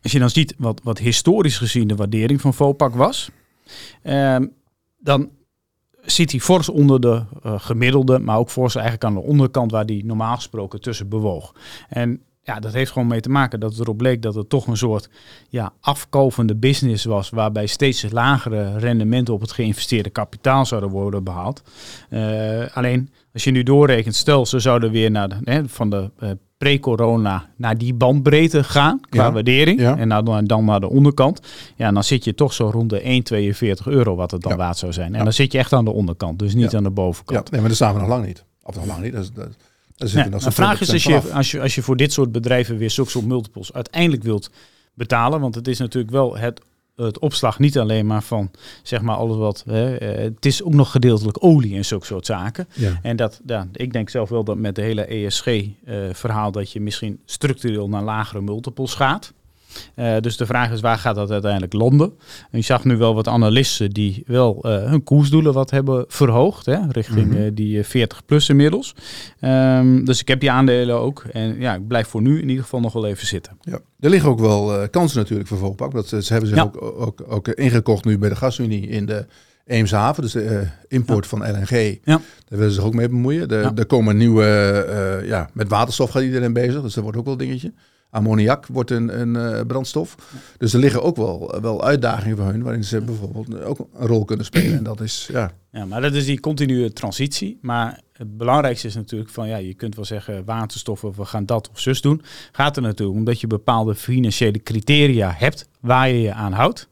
[0.02, 3.30] als je dan ziet wat, wat historisch gezien de waardering van Vopak was,
[4.04, 4.38] uh,
[5.00, 5.30] dan
[6.06, 9.86] zit hij fors onder de uh, gemiddelde, maar ook fors eigenlijk aan de onderkant waar
[9.86, 11.56] die normaal gesproken tussen bewoog.
[11.90, 14.68] En ja, dat heeft gewoon mee te maken dat het erop bleek dat het toch
[14.68, 15.10] een soort
[15.50, 21.64] ja, afkovende business was, waarbij steeds lagere rendementen op het geïnvesteerde kapitaal zouden worden behaald.
[22.10, 26.12] Uh, alleen als je nu doorrekent, stel ze zouden weer naar de, hè, van de
[26.20, 31.42] uh, pre-corona naar die bandbreedte gaan qua waardering en dan, dan naar de onderkant.
[31.76, 33.24] Ja, dan zit je toch zo rond de
[33.82, 35.16] 1,42 euro wat het dan waard zou zijn.
[35.16, 37.46] En dan zit je echt aan de onderkant, dus niet aan de bovenkant.
[37.46, 38.46] Ja, nee, maar daar staan we nog lang niet.
[38.64, 39.14] Of nog lang niet.
[39.14, 39.48] Dat is, dat,
[40.12, 42.90] ja, de vraag is als je, als, je, als je voor dit soort bedrijven weer
[42.90, 44.50] zulke soort multiples uiteindelijk wilt
[44.94, 45.40] betalen.
[45.40, 46.62] Want het is natuurlijk wel het,
[46.96, 48.52] het opslag niet alleen maar van
[48.84, 49.64] zeg maar alles wat.
[49.68, 52.68] Hè, eh, het is ook nog gedeeltelijk olie en zulke soort zaken.
[52.74, 53.00] Ja.
[53.02, 56.82] En dat, ja, ik denk zelf wel dat met de hele ESG-verhaal uh, dat je
[56.82, 59.34] misschien structureel naar lagere multiples gaat.
[59.96, 62.14] Uh, dus de vraag is waar gaat dat uiteindelijk landen?
[62.52, 66.66] En je zag nu wel wat analisten die wel uh, hun koersdoelen wat hebben verhoogd,
[66.66, 67.42] hè, richting mm -hmm.
[67.42, 68.96] uh, die 40 plus inmiddels.
[69.42, 71.24] Um, dus ik heb die aandelen ook.
[71.32, 73.58] En ja, ik blijf voor nu in ieder geval nog wel even zitten.
[73.62, 73.80] Ja.
[74.00, 75.94] Er liggen ook wel kansen natuurlijk voor Vopak.
[75.94, 76.64] Dat, ze hebben zich ja.
[76.64, 79.26] ook, ook, ook, ingekocht nu bij de gasunie in de
[79.66, 81.30] Eemshaven, dus de import ja.
[81.30, 82.00] van LNG.
[82.04, 82.22] Ja.
[82.48, 83.48] Daar willen ze zich ook mee bemoeien.
[83.48, 87.34] Er, er komen nieuwe, ja, met waterstof gaat iedereen bezig, dus dat wordt ook wel
[87.34, 87.74] een dingetje.
[88.14, 90.16] Ammoniak wordt een, een uh, brandstof.
[90.58, 94.26] Dus er liggen ook wel, wel uitdagingen voor hun waarin ze bijvoorbeeld ook een rol
[94.26, 94.78] kunnen spelen.
[94.78, 95.52] En dat is, ja.
[95.72, 97.58] Ja, maar dat is die continue transitie.
[97.62, 101.70] Maar het belangrijkste is natuurlijk van, ja, je kunt wel zeggen waterstoffen, we gaan dat
[101.70, 102.22] of zus doen.
[102.52, 106.88] Gaat er natuurlijk omdat je bepaalde financiële criteria hebt waar je je aan houdt.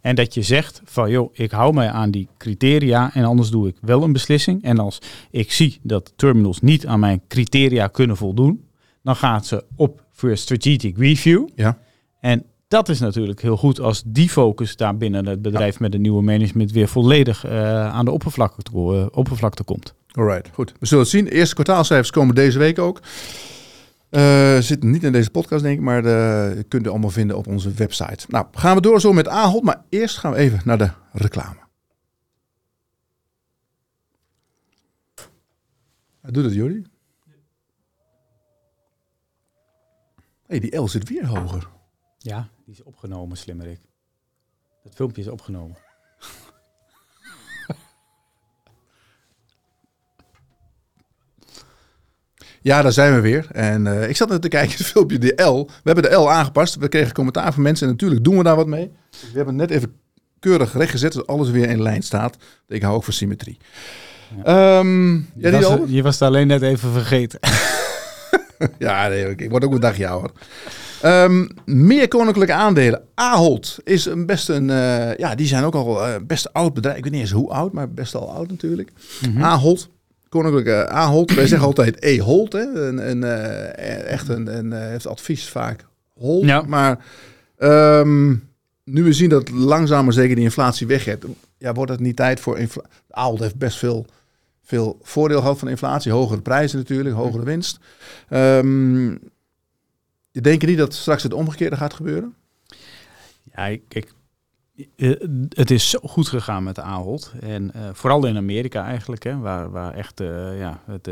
[0.00, 3.68] En dat je zegt van joh, ik hou mij aan die criteria en anders doe
[3.68, 4.62] ik wel een beslissing.
[4.62, 4.98] En als
[5.30, 8.64] ik zie dat terminals niet aan mijn criteria kunnen voldoen,
[9.02, 11.48] dan gaat ze op voor strategic review.
[11.54, 11.78] Ja.
[12.20, 16.00] En dat is natuurlijk heel goed als die focus daar binnen het bedrijf met een
[16.00, 19.94] nieuwe management weer volledig uh, aan de oppervlakte, uh, oppervlakte komt.
[20.10, 20.72] Alright, goed.
[20.80, 21.24] We zullen het zien.
[21.24, 23.00] De eerste kwartaalcijfers komen deze week ook.
[24.10, 27.46] Uh, zitten niet in deze podcast, denk ik, maar de kunt u allemaal vinden op
[27.46, 28.26] onze website.
[28.28, 31.62] Nou, gaan we door zo met Ahold, maar eerst gaan we even naar de reclame.
[36.22, 36.93] Doe dat, jullie?
[40.60, 41.68] Hey, die L zit weer hoger.
[42.18, 43.80] Ja, die is opgenomen, slimmerik.
[44.82, 45.76] Dat filmpje is opgenomen.
[52.60, 53.46] Ja, daar zijn we weer.
[53.50, 55.66] En uh, ik zat net te kijken, het filmpje, de L.
[55.66, 56.74] We hebben de L aangepast.
[56.74, 58.92] We kregen commentaar van mensen en natuurlijk doen we daar wat mee.
[59.10, 59.96] we hebben het net even
[60.38, 62.36] keurig rechtgezet, zodat alles weer in lijn staat.
[62.68, 63.58] Ik hou ook van symmetrie.
[64.44, 64.78] Ja.
[64.78, 67.40] Um, je, ja, was, je was het alleen net even vergeten.
[68.78, 70.30] ja, nee, ik word ook een dagje ouder.
[71.04, 73.02] Um, meer koninklijke aandelen.
[73.14, 76.96] Ahold is een best een, uh, ja, die zijn ook al uh, best oud bedrijf.
[76.96, 78.92] Ik weet niet eens hoe oud, maar best al oud natuurlijk.
[79.26, 79.42] Mm -hmm.
[79.42, 79.88] Ahold,
[80.28, 81.34] koninklijke Ahold.
[81.34, 82.60] Wij zeggen altijd E-Hold, hè.
[82.60, 86.44] Een, een, uh, echt een, een heeft advies vaak Hold.
[86.44, 86.62] Ja.
[86.66, 87.04] Maar
[87.58, 88.48] um,
[88.84, 91.24] nu we zien dat langzaam maar zeker die inflatie weggaat,
[91.58, 92.90] ja, wordt het niet tijd voor inflatie.
[93.10, 94.06] Ahold heeft best veel
[94.64, 96.12] veel voordeel gehad van inflatie.
[96.12, 97.78] Hogere prijzen natuurlijk, hogere winst.
[98.30, 99.10] Um,
[100.30, 102.34] je denkt niet dat straks het omgekeerde gaat gebeuren?
[103.54, 104.12] Ja, kijk,
[105.48, 107.32] het is zo goed gegaan met de Ahold.
[107.40, 111.10] En uh, vooral in Amerika eigenlijk, hè, waar, waar echt uh, ja, het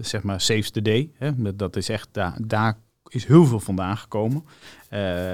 [0.00, 1.10] zeg maar saves the day.
[1.14, 4.44] Hè, dat is echt, daar, daar is heel veel vandaan gekomen.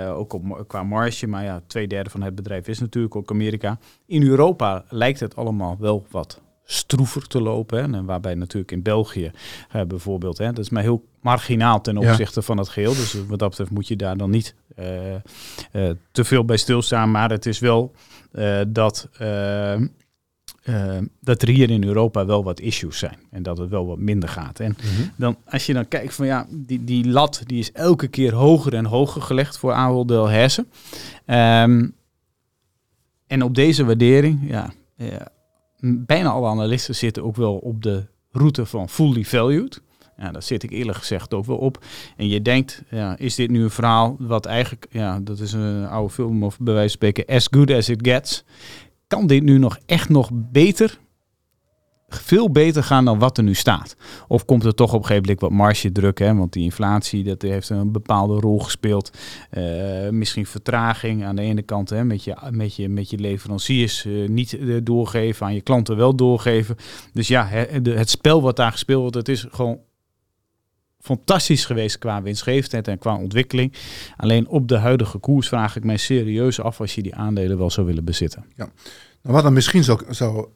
[0.09, 3.79] ook op, qua marge, maar ja, twee derde van het bedrijf is natuurlijk ook Amerika.
[4.07, 7.79] In Europa lijkt het allemaal wel wat stroever te lopen.
[7.79, 7.99] Hè.
[7.99, 9.31] En waarbij natuurlijk in België
[9.77, 12.95] uh, bijvoorbeeld, hè, dat is maar heel marginaal ten opzichte van het geheel.
[12.95, 15.15] Dus wat dat betreft moet je daar dan niet uh,
[15.73, 17.11] uh, te veel bij stilstaan.
[17.11, 17.93] Maar het is wel
[18.69, 19.09] dat
[20.67, 23.19] eh, dat er hier in Europa wel wat issues zijn.
[23.31, 24.61] En dat het wel wat minder gaat.
[24.61, 24.77] En
[25.17, 28.75] dan, als je dan kijkt van ja, die, die lat die is elke keer hoger
[28.75, 30.67] en hoger gelegd voor Ahold Delhaize.
[31.25, 31.89] Ehm
[33.27, 35.29] en op deze waardering, ja, ja,
[35.81, 39.83] bijna alle analisten zitten ook wel op de route van fully valued.
[40.19, 41.85] Ja, daar zit ik eerlijk gezegd ook wel op.
[42.17, 45.87] En je denkt, ja, is dit nu een verhaal wat eigenlijk, ja, dat is een
[45.87, 48.45] oude film of bij wijze van spreken, as good as it gets.
[49.07, 50.99] Kan dit nu nog echt nog beter,
[52.09, 53.97] veel beter gaan dan wat er nu staat?
[54.29, 56.35] Of komt er toch op een gegeven moment wat marge druk, hè?
[56.35, 59.11] want die inflatie dat heeft een bepaalde rol gespeeld.
[59.53, 64.05] Uh, misschien vertraging aan de ene kant hè, met, je, met, je, met je leveranciers
[64.05, 66.77] uh, niet uh, doorgeven, aan je klanten wel doorgeven.
[67.12, 69.79] Dus ja, de, het spel wat daar gespeeld wordt, het is gewoon
[71.07, 73.73] fantastisch geweest qua winstgevendheid en qua ontwikkeling.
[74.16, 77.71] Alleen op de huidige koers vraag ik mij serieus af als je die aandelen wel
[77.71, 78.45] zou willen bezitten.
[78.57, 78.69] Ja,
[79.23, 80.49] nou, wat dan misschien zou, zou,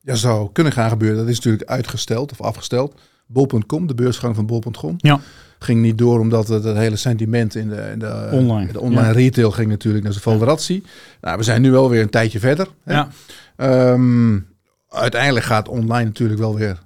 [0.00, 3.00] ja, zou kunnen gaan gebeuren, dat is natuurlijk uitgesteld of afgesteld.
[3.26, 5.20] Bol.com, de beursgang van Bol.com, ja.
[5.58, 8.80] ging niet door omdat het, het hele sentiment in de, in de online, in de
[8.80, 9.12] online ja.
[9.12, 10.82] retail ging natuurlijk naar zijn valeratie.
[11.20, 12.68] Nou, we zijn nu wel weer een tijdje verder.
[12.84, 12.94] Hè?
[12.94, 13.08] Ja.
[13.92, 14.46] Um,
[14.88, 16.78] uiteindelijk gaat online natuurlijk wel weer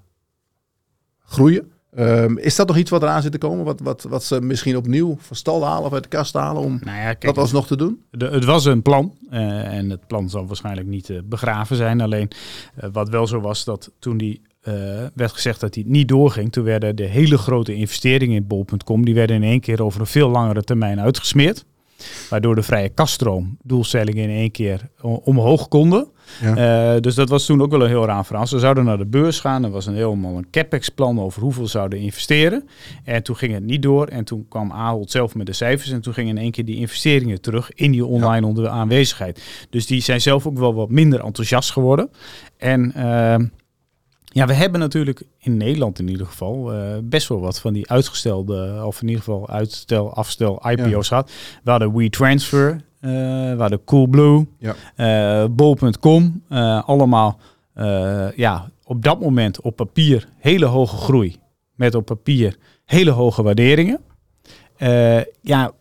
[1.25, 1.73] groeien.
[1.99, 3.65] Um, is dat nog iets wat eraan zit te komen?
[3.65, 6.79] Wat, wat, wat ze misschien opnieuw van stal halen of uit de kast halen om
[6.85, 8.03] nou ja, kijk, dat alsnog te doen?
[8.11, 12.01] De, het was een plan uh, en het plan zal waarschijnlijk niet uh, begraven zijn.
[12.01, 12.31] Alleen
[12.83, 14.43] uh, wat wel zo was dat toen die
[15.15, 19.15] werd gezegd dat die niet doorging, toen werden de hele grote investeringen in bol.com, die
[19.15, 21.65] werden in één keer over een veel langere termijn uitgesmeerd.
[22.31, 26.09] Waardoor de vrije kaststroom doelstellingen in één keer omhoog konden.
[26.41, 26.95] Ja.
[26.95, 28.47] Uh, dus dat was toen ook wel een heel raar verhaal.
[28.47, 29.65] Ze zouden naar de beurs gaan.
[29.65, 32.69] Er was een helemaal een capex-plan over hoeveel zouden investeren.
[33.05, 34.07] En toen ging het niet door.
[34.07, 35.91] En toen kwam Ahold zelf met de cijfers.
[35.91, 39.67] En toen gingen in één keer die investeringen terug in die online onder aanwezigheid.
[39.71, 42.11] Dus die zijn zelf ook wel wat minder enthousiast geworden.
[42.57, 42.93] En...
[42.97, 43.37] Uh,
[44.35, 47.91] ja, we hebben natuurlijk in Nederland in ieder geval uh, best wel wat van die
[47.91, 51.03] uitgestelde, of in ieder geval uitstel, afstel IPO's ja.
[51.03, 51.31] gehad.
[51.63, 54.75] We hadden WeTransfer, uh, we hadden Coolblue, ja.
[55.43, 56.43] uh, Bol.com.
[56.85, 57.39] allemaal
[58.35, 61.37] ja, op dat moment op papier hele hoge groei.
[61.75, 64.01] Met op papier hele hoge waarderingen.
[65.41, 65.73] ja,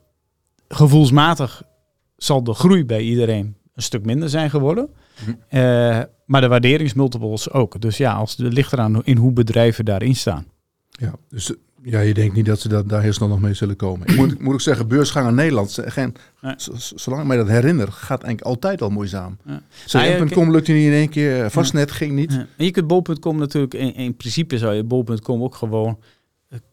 [0.67, 1.63] gevoelsmatig
[2.17, 4.89] zal de groei bij iedereen een stuk minder zijn geworden.
[5.25, 6.05] Mm -hmm.
[6.25, 7.81] Maar de waarderingsmultiples ook.
[7.81, 10.45] Dus ja, als het ligt eraan in hoe bedrijven daarin staan.
[10.89, 13.75] Ja, dus ja, je denkt niet dat ze dat, daar heel snel nog mee zullen
[13.75, 14.07] komen.
[14.07, 16.53] Ik moet, ik moet ook zeggen, beursgang in Nederland, geen, nee.
[16.95, 19.37] zolang ik mij dat herinner, gaat eigenlijk altijd al moeizaam.
[19.45, 19.61] Ja.
[19.85, 21.95] CM.com lukte niet in één keer, vastnet ja.
[21.95, 22.31] ging niet.
[22.31, 22.47] Ja.
[22.57, 25.99] En je kunt bol.com natuurlijk, in, in principe zou je bol.com ook gewoon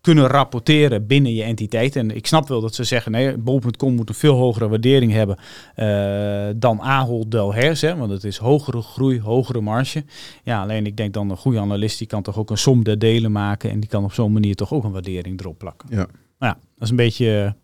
[0.00, 1.96] kunnen rapporteren binnen je entiteit.
[1.96, 5.36] En ik snap wel dat ze zeggen, nee, bol.com moet een veel hogere waardering hebben
[5.76, 10.04] uh, dan Ahold Delhaize, want het is hogere groei, hogere marge.
[10.42, 12.98] Ja, alleen ik denk dan een goede analist, die kan toch ook een som der
[12.98, 15.88] delen maken en die kan op zo'n manier toch ook een waardering erop plakken.
[15.90, 15.96] Ja.
[15.96, 16.06] Nou
[16.38, 17.54] ja, dat is een beetje...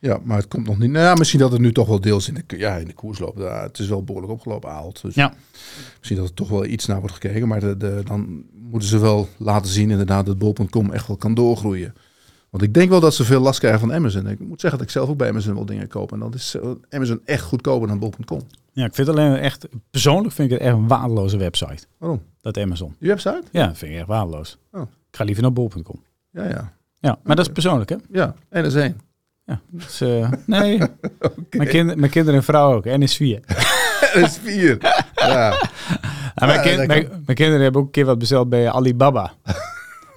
[0.00, 0.90] Ja, maar het komt nog niet.
[0.90, 3.18] Nou ja, misschien dat het nu toch wel deels in de, ja, in de koers
[3.18, 3.38] loopt.
[3.38, 5.02] Ja, het is wel behoorlijk opgelopen, Ahold.
[5.02, 5.34] Dus ja.
[5.98, 7.48] misschien dat er toch wel iets naar wordt gekeken.
[7.48, 11.34] Maar de, de, dan moeten ze wel laten zien inderdaad dat bol.com echt wel kan
[11.34, 11.94] doorgroeien.
[12.50, 14.28] Want ik denk wel dat ze veel last krijgen van Amazon.
[14.28, 16.12] Ik moet zeggen dat ik zelf ook bij Amazon wel dingen koop.
[16.12, 16.56] En dan is
[16.90, 18.40] Amazon echt goedkoper dan bol.com.
[18.72, 21.86] Ja, ik vind het alleen echt, persoonlijk vind ik het echt een waardeloze website.
[21.98, 22.22] Waarom?
[22.40, 22.94] Dat Amazon.
[22.98, 23.42] Die website?
[23.50, 24.58] Ja, vind ik echt waardeloos.
[24.72, 24.80] Oh.
[24.80, 26.02] Ik ga liever naar bol.com.
[26.30, 26.72] Ja, ja.
[27.00, 27.96] Ja, maar dat is persoonlijk hè?
[28.10, 29.09] Ja, en dat is één.
[29.50, 30.74] Ja, dus, uh, nee.
[30.82, 30.90] okay.
[31.50, 32.86] mijn, kind, mijn kinderen en vrouw ook.
[32.86, 33.40] En is vier.
[34.12, 34.76] en is vier.
[35.14, 35.68] Ja.
[36.34, 39.32] Ja, mijn, kind, mijn, mijn, kinderen hebben ook een keer wat besteld bij Alibaba.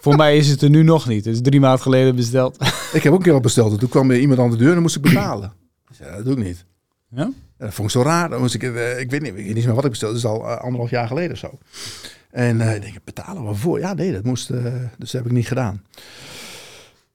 [0.02, 1.26] Voor mij is het er nu nog niet.
[1.26, 2.58] Het is drie maanden geleden besteld.
[2.94, 3.72] ik heb ook een keer wat besteld.
[3.72, 5.54] En toen kwam er iemand aan de deur en moest ik betalen.
[6.00, 6.66] Ja, dat doe ik niet.
[7.10, 7.32] Ja?
[7.58, 8.30] ja dat vond ik zo raar.
[8.30, 10.14] Dan moest ik, uh, ik, weet niet, ik weet niet meer wat ik bestelde.
[10.14, 11.58] Dat is al uh, anderhalf jaar geleden of zo.
[12.32, 13.80] En uh, ik denk, betalen waarvoor?
[13.80, 14.48] Ja, nee, dat moest.
[14.48, 14.62] dus
[14.98, 15.82] dat heb ik niet gedaan.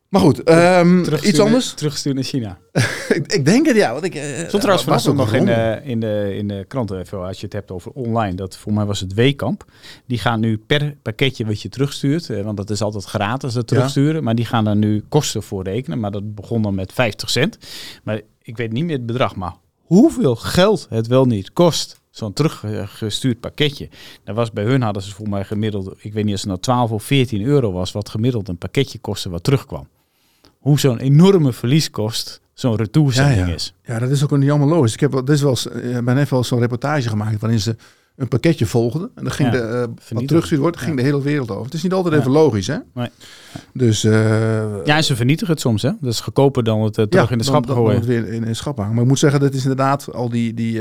[0.09, 1.73] Maar goed, um, iets anders?
[1.73, 2.59] Terugsturen naar China.
[3.19, 3.93] ik, ik, denk het, ja.
[3.93, 7.27] Want ik, uh, Stond trouwens vanochtend nog in de, in, de, in de kranten, even
[7.27, 8.35] als je het hebt over online.
[8.35, 9.65] Dat voor mij was het Weekamp.
[10.07, 13.67] Die gaan nu per pakketje wat je terugstuurt, eh, want dat is altijd gratis het
[13.67, 14.15] terugsturen.
[14.15, 14.21] Ja.
[14.21, 16.01] Maar die gaan daar nu kosten voor rekenen.
[16.01, 17.59] Maar dat begon dan met 50 cent.
[18.03, 22.33] Maar ik weet niet meer het bedrag, maar hoeveel geld het wel niet kost zo'n
[22.33, 23.89] teruggestuurd pakketje.
[24.25, 26.61] Dat was bij hun hadden ze voor mij gemiddeld, ik weet niet of het nou
[26.61, 29.89] 12 of 14 euro was, wat gemiddeld een pakketje kostte wat terugkwam
[30.69, 33.55] hoe zo'n enorme verlieskost zo'n retourzending ja, ja.
[33.55, 33.75] is.
[33.85, 34.93] Ja, dat is ook niet allemaal logisch.
[34.93, 37.77] Ik heb, dit is wel, ik ben even wel zo'n reportage gemaakt waarin ze
[38.19, 39.81] een pakketje volgde en dan ging Ja, de, eh,
[40.15, 40.97] wat teruggestuurd wordt, ging Ja.
[40.97, 41.65] de hele wereld over.
[41.65, 42.21] Het is niet altijd Ja.
[42.21, 42.77] even logisch, hè?
[42.95, 43.09] Nee.
[43.73, 45.91] Dus eh, Ja, en ze vernietigen het soms, hè?
[46.01, 47.95] Dat is goedkoper dan het eh, terug in de schap gooien.
[47.97, 48.93] het weer in, in schap hangen.
[48.95, 50.73] Maar ik moet zeggen, dat is inderdaad al die, die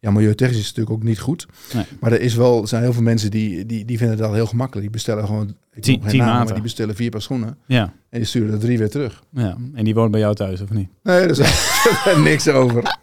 [0.00, 1.46] ja, milieutechnisch is het natuurlijk ook niet goed.
[1.74, 1.84] Nee.
[2.00, 4.46] Maar er is wel, zijn heel veel mensen die, die, die vinden het al heel
[4.46, 4.82] gemakkelijk.
[4.82, 6.54] Die bestellen gewoon, ik Tien- tien maar maten.
[6.54, 9.22] die bestellen vier paar schoenen Ja, en die sturen er drie weer terug.
[9.30, 9.56] ja.
[9.74, 10.88] En die woont bij jou thuis, of niet?
[11.02, 11.38] Nee, daar is
[12.24, 12.82] niks over.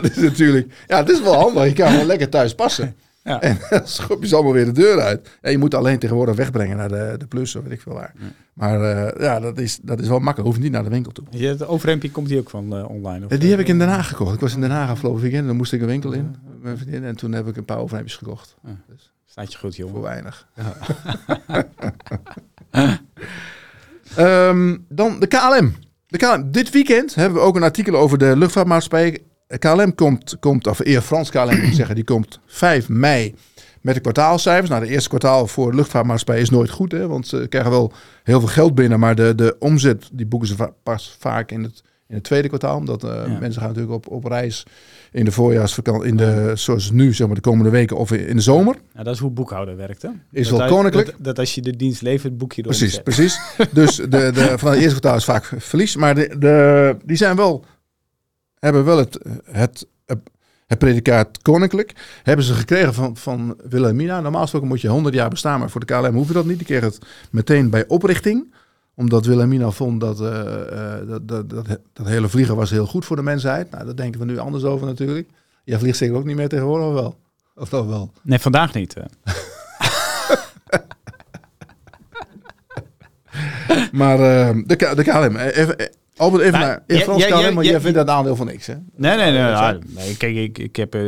[0.00, 1.64] dat is natuurlijk, ja, het is wel handig.
[1.64, 2.96] Je kan gewoon lekker thuis passen.
[3.24, 3.40] Ja.
[3.40, 5.28] En dan schop je ze allemaal weer de deur uit.
[5.40, 8.12] En je moet alleen tegenwoordig wegbrengen naar de, de plus of weet ik veel waar.
[8.52, 10.46] Maar eh, ja, dat is, dat is wel makkelijk.
[10.48, 11.24] Hoef je niet naar de winkel toe.
[11.30, 13.24] Je, het overhempje komt die ook van eh, online?
[13.24, 14.34] Of, Eh, Die heb ik in Den Haag gekocht.
[14.34, 15.46] Ik was in Den Haag afgelopen weekend.
[15.46, 16.36] Dan moest ik een winkel in.
[16.62, 18.54] mijn vriendin, En toen heb ik een paar overhemdjes gekocht.
[19.26, 19.94] Staat je goed, jongen.
[19.94, 20.46] Voor weinig.
[24.16, 25.74] Ehm, dan de KLM.
[26.06, 26.50] de KLM.
[26.50, 29.18] Dit weekend hebben we ook een artikel over de luchtvaartmaatschappij.
[29.58, 33.34] KLM komt, komt of Air France KLM moet ik zeggen, die komt 5 mei
[33.80, 34.70] met de kwartaalcijfers.
[34.70, 37.92] Nou, de eerste kwartaal voor de luchtvaartmaatschappij is nooit goed, hè, want ze krijgen wel
[38.22, 41.62] heel veel geld binnen, maar de, de omzet die boeken ze va- pas vaak in
[41.62, 43.38] het, in het tweede kwartaal, omdat eh, Ja.
[43.38, 44.66] mensen gaan natuurlijk op, op reis
[45.12, 48.42] in de voorjaarsvakantie, in de, zoals nu, zeg maar, de komende weken of in de
[48.42, 48.76] zomer.
[48.94, 50.08] Ja, dat is hoe boekhouder werkt, hè?
[50.32, 51.06] Is dat wel koninklijk.
[51.06, 53.40] Dat, dat als je de dienst levert, boek je de Precies, precies.
[53.72, 55.96] Dus de, de, van het eerste kwartaal is vaak verlies.
[55.96, 57.64] Maar de, de, die zijn wel,
[58.58, 59.86] hebben wel het, het,
[60.66, 61.92] het predicaat koninklijk.
[62.22, 64.20] Hebben ze gekregen van, van Wilhelmina.
[64.20, 66.56] Normaal gesproken moet je 100 jaar bestaan, maar voor de KLM hoeven dat niet.
[66.56, 66.98] Die kregen het
[67.30, 68.54] meteen bij oprichting.
[68.94, 73.04] Omdat Wilhelmina vond dat, eh, eh, dat, dat, dat, dat hele vliegen was heel goed
[73.04, 73.70] voor de mensheid.
[73.70, 75.28] Nou, daar denken we nu anders over natuurlijk.
[75.64, 77.16] Jij vliegt zeker ook niet meer tegenwoordig, of wel?
[77.54, 78.12] Of dat wel?
[78.22, 78.94] Nee, vandaag niet.
[78.94, 79.04] eh.
[83.92, 84.64] Maar de,
[84.94, 87.72] de KLM, even, Albert, even Maar naar Air jij- France jij- KLM, jij- want jij-
[87.74, 88.74] jij vindt dat aandeel van niks, hè?
[88.96, 89.38] Nee, nee, nee.
[89.40, 91.02] Ja, nee, kijk, ik, ik heb eh,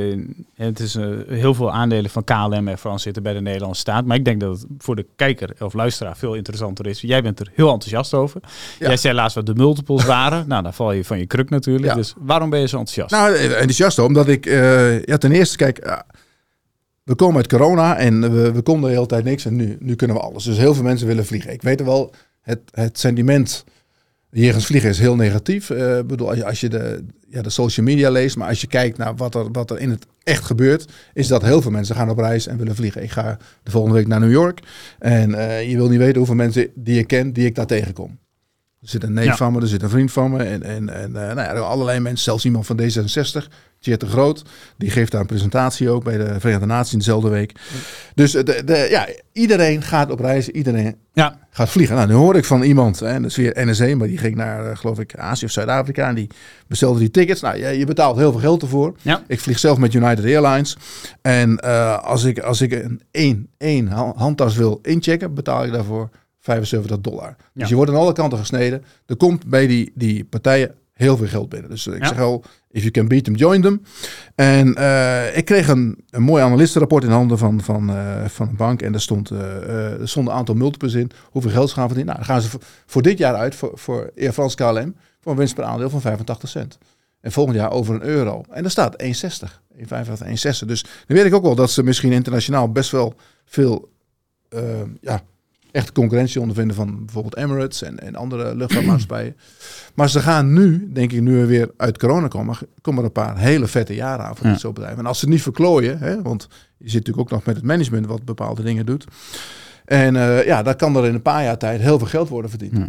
[0.55, 4.05] het is eh, heel veel aandelen van KLM en Frans zitten bij de Nederlandse staat.
[4.05, 7.01] Maar ik denk dat het voor de kijker of luisteraar veel interessanter is.
[7.01, 8.40] Jij bent er heel enthousiast over.
[8.79, 8.87] Ja.
[8.87, 10.49] Jij zei laatst wat de multiples waren.
[10.49, 11.87] nou, dan val je van je kruk natuurlijk.
[11.87, 11.94] Ja.
[11.94, 13.11] Dus waarom ben je zo enthousiast?
[13.11, 16.07] Nou, eh, enthousiast omdat ik, eh, ja, ten eerste, kijk, ja,
[17.05, 19.94] we komen uit corona en we, we konden de hele tijd niks en nu, nu
[19.94, 20.44] kunnen we alles.
[20.44, 21.53] Dus heel veel mensen willen vliegen.
[21.53, 23.64] Ik weet er wel, het, het sentiment
[24.31, 25.71] jegens vliegen is heel negatief.
[25.71, 28.67] Ik bedoel, als je, als je de, ja, de social media leest, maar als je
[28.67, 31.95] kijkt naar wat er, wat er in het echt gebeurt, is dat heel veel mensen
[31.97, 33.03] gaan op reis en willen vliegen.
[33.03, 34.61] Ik ga de volgende week naar New York
[34.99, 38.19] en eh, je wil niet weten hoeveel mensen die ik ken, die ik daar tegenkom.
[38.81, 39.37] Er zit een neef Ja.
[39.37, 41.61] van me, er zit een vriend van me en, en, en eh, nou ja, er
[41.61, 43.47] allerlei mensen, zelfs iemand van D66,
[43.81, 44.43] Tjeerd de Groot,
[44.77, 47.53] die geeft daar een presentatie ook bij de Verenigde Naties in dezelfde week.
[48.14, 51.97] Dus de, de, ja, iedereen gaat op reis, iedereen Ja, gaat vliegen.
[51.97, 54.71] Nou, nu hoor ik van iemand, hè, dat is weer NSE, maar die ging naar,
[54.71, 56.31] eh, geloof ik, Azië of Zuid-Afrika en die
[56.67, 57.41] bestelde die tickets.
[57.41, 58.95] Nou, je, je betaalt heel veel geld ervoor.
[59.03, 59.23] Ja.
[59.27, 60.77] Ik vlieg zelf met United Airlines.
[61.23, 65.73] En eh, als, ik, als ik een één, één ha- handtas wil inchecken, betaal ik
[65.73, 66.09] daarvoor
[66.41, 67.37] 75 dollar.
[67.37, 67.67] Dus Ja.
[67.69, 68.85] je wordt aan alle kanten gesneden.
[69.07, 71.70] Er komt bij die, die partijen heel veel geld binnen.
[71.70, 72.08] Dus ik Ja.
[72.08, 73.82] zeg al, if you can beat them, join them.
[74.34, 78.56] En eh, ik kreeg een, een mooi analistenrapport in handen van, van, eh, van een
[78.56, 78.82] bank.
[78.82, 81.11] En daar stond, er stond een aantal multiples in.
[81.30, 82.14] Hoeveel geld ze gaan verdienen.
[82.14, 85.32] Nou, dan gaan ze voor, voor dit jaar uit, voor, voor Air France KLM, voor
[85.32, 86.78] een winst per aandeel van 85 cent.
[87.20, 88.42] En volgend jaar over een euro.
[88.50, 89.62] En daar staat 1,60.
[89.76, 89.84] 1,55,
[90.26, 90.66] 1,60.
[90.66, 93.88] Dus dan weet ik ook wel dat ze misschien internationaal best wel veel
[95.00, 95.20] ja,
[95.70, 99.37] echte concurrentie ondervinden van bijvoorbeeld Emirates en, en andere luchtvaartmaatschappijen.
[99.94, 103.12] Maar ze gaan nu, denk ik, nu we weer uit corona komen, komen er een
[103.12, 104.52] paar hele vette jaren aan voor Ja.
[104.52, 104.98] dit soort bedrijven.
[105.00, 107.64] En als ze het niet verklooien, hè, want je zit natuurlijk ook nog met het
[107.64, 109.04] management wat bepaalde dingen doet.
[109.85, 112.50] En eh, ja, dan kan er in een paar jaar tijd heel veel geld worden
[112.50, 112.76] verdiend.
[112.76, 112.88] Ja.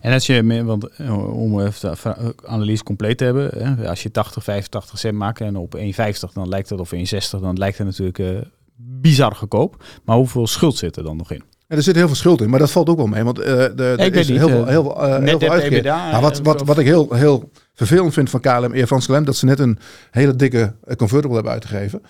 [0.00, 4.10] En als je, want eh, om even de analyse compleet te hebben, hè, als je
[4.10, 5.82] 80, 85 cent maakt en op 1,50
[6.32, 7.00] dan lijkt het, of 1,60
[7.40, 8.26] dan lijkt het natuurlijk eh,
[8.76, 9.84] bizar goedkoop.
[10.04, 11.42] Maar hoeveel schuld zit er dan nog in?
[11.70, 13.24] En er zit heel veel schuld in, maar dat valt ook wel mee.
[13.24, 16.40] Want eh de, er is niet, heel veel, eh, heel, eh, heel veel Nou, wat,
[16.40, 19.58] wat, wat ik heel, heel vervelend vind van KLM, Air France KLM, dat ze net
[19.58, 19.78] een
[20.10, 22.02] hele dikke convertible hebben uitgegeven.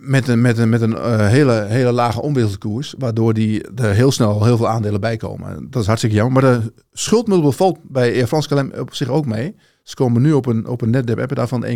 [0.00, 4.44] Met een, met een, met een hele, hele lage omwisselkoers, waardoor die er heel snel
[4.44, 5.66] heel veel aandelen bij komen.
[5.70, 6.42] Dat is hartstikke jammer.
[6.42, 9.54] Maar de schuldmultiple valt bij Air France KLM op zich ook mee.
[9.82, 11.70] Ze komen nu op een, op een net debt EBITDA van 1,6.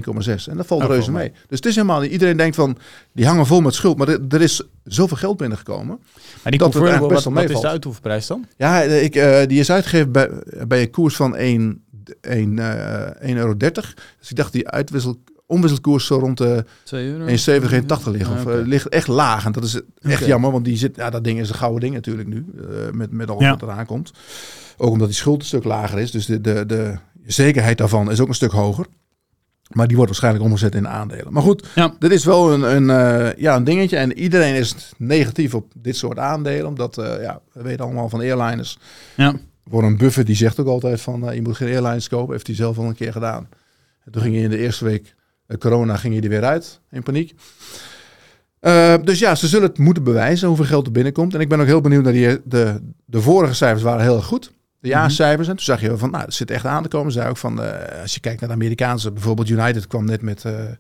[0.49, 1.31] En dat valt Oh, reuze valt mee.
[1.31, 2.11] Dus het is helemaal niet.
[2.11, 2.77] Iedereen denkt van,
[3.13, 3.99] die hangen vol met schuld.
[3.99, 5.99] Maar er, er is zoveel geld binnengekomen.
[6.43, 7.63] Maar die Dat het eigenlijk wat, best wel wat is meevalt.
[7.65, 8.47] de uitoefenprijs dan?
[8.57, 10.31] Ja, eh, ik, eh, die is uitgegeven bij,
[10.69, 11.85] bij een koers van 1,
[12.21, 13.55] 1, eh 1,30 euro.
[13.57, 15.17] Dus ik dacht die uitwissel,
[15.47, 17.27] omwisselkoers zo rond de 2 euro?
[17.27, 18.37] 1,70, 1,80 liggen.
[18.37, 19.45] Ah, Of eh, ligt echt laag.
[19.45, 21.95] En dat is echt jammer, want die zit, ja, dat ding is een gouden ding
[21.95, 22.45] natuurlijk nu.
[22.59, 23.51] eh, met, met alles Ja.
[23.51, 24.13] wat eraan komt.
[24.77, 26.11] Ook omdat die schuld een stuk lager is.
[26.11, 26.95] Dus de, de, de
[27.33, 28.87] zekerheid daarvan is ook een stuk hoger.
[29.73, 31.33] Maar die wordt waarschijnlijk omgezet in aandelen.
[31.33, 31.95] Maar goed, Ja.
[31.99, 33.97] dit is wel een, een, eh, ja, een dingetje.
[33.97, 36.67] En iedereen is negatief op dit soort aandelen.
[36.67, 38.79] Omdat, eh, ja, we weten allemaal van airliners.
[39.17, 39.35] Ja.
[39.65, 42.33] Warren Buffett die zegt ook altijd van, eh, je moet geen airlines kopen.
[42.33, 43.49] Heeft hij zelf al een keer gedaan.
[44.05, 45.15] En toen ging hij in de eerste week
[45.59, 47.35] corona ging hij er weer uit in paniek.
[49.05, 51.35] Dus ja, ze zullen het moeten bewijzen hoeveel geld er binnenkomt.
[51.35, 54.25] En ik ben ook heel benieuwd naar die, de, de vorige cijfers waren heel erg
[54.25, 54.53] goed.
[54.87, 55.49] De jaarcijfers.
[55.49, 57.13] En toen zag je van, nou, het zit echt aan te komen.
[57.13, 60.23] Ze zei ook van, eh, als je kijkt naar de Amerikaanse, bijvoorbeeld United kwam net
[60.23, 60.75] met eh, eh,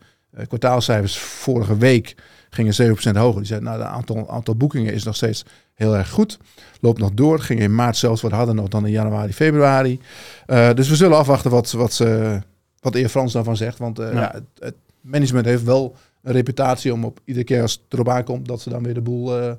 [0.48, 2.14] kwartaalcijfers vorige week.
[2.50, 3.38] Gingen 7% hoger.
[3.38, 5.44] Die zei, nou, het aantal, aantal boekingen is nog steeds
[5.74, 6.38] heel erg goed.
[6.80, 7.40] Loopt nog door.
[7.40, 10.00] Ging in maart zelfs wat harder nog dan in januari, februari.
[10.46, 12.40] Dus we zullen afwachten wat, wat, ze,
[12.80, 13.78] wat de heer Frans daarvan zegt.
[13.78, 14.10] Want Ja.
[14.10, 14.30] ja.
[14.32, 18.48] het, het management heeft wel een reputatie om op iedere keer als het erop aankomt,
[18.48, 19.58] dat ze dan weer de boel Ja.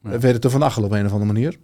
[0.00, 1.56] weten te vernachelen op een of andere manier.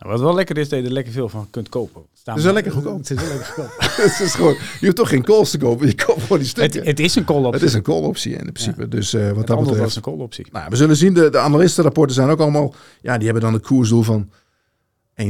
[0.00, 2.02] Nou, wat wel lekker is, dat je er lekker veel van kunt kopen.
[2.24, 2.98] Het is wel lekker goedkoop.
[3.08, 3.74] Het is wel lekker goedkoop.
[4.06, 6.56] het is gewoon, je hoeft toch geen calls te kopen, je koopt gewoon die het,
[6.56, 6.78] stukken.
[6.78, 7.64] Het, het is een call optie.
[7.66, 8.88] is een call optie in principe.
[8.88, 9.80] Dus eh, wat Het dat betreft.
[9.82, 10.46] als een call optie.
[10.52, 13.60] Nou, we zullen zien, de, de analistenrapporten zijn ook allemaal, ja, die hebben dan een
[13.60, 14.30] koersdoel van
[15.22, 15.28] 1,80,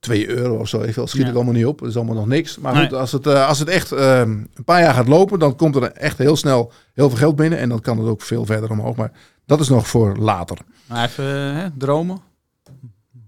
[0.00, 0.80] 2 euro of zo.
[0.80, 1.26] Ik veel, schiet Ja.
[1.26, 1.78] het allemaal niet op.
[1.78, 2.58] Dat is allemaal nog niks.
[2.58, 2.82] Maar Nee.
[2.88, 5.76] goed, als het, eh, als het echt eh, een paar jaar gaat lopen, dan komt
[5.76, 7.58] er echt heel snel heel veel geld binnen.
[7.58, 8.96] En dan kan het ook veel verder omhoog.
[8.96, 9.12] Maar
[9.46, 10.58] dat is nog voor later.
[10.86, 12.20] Maar even eh, hè, dromen.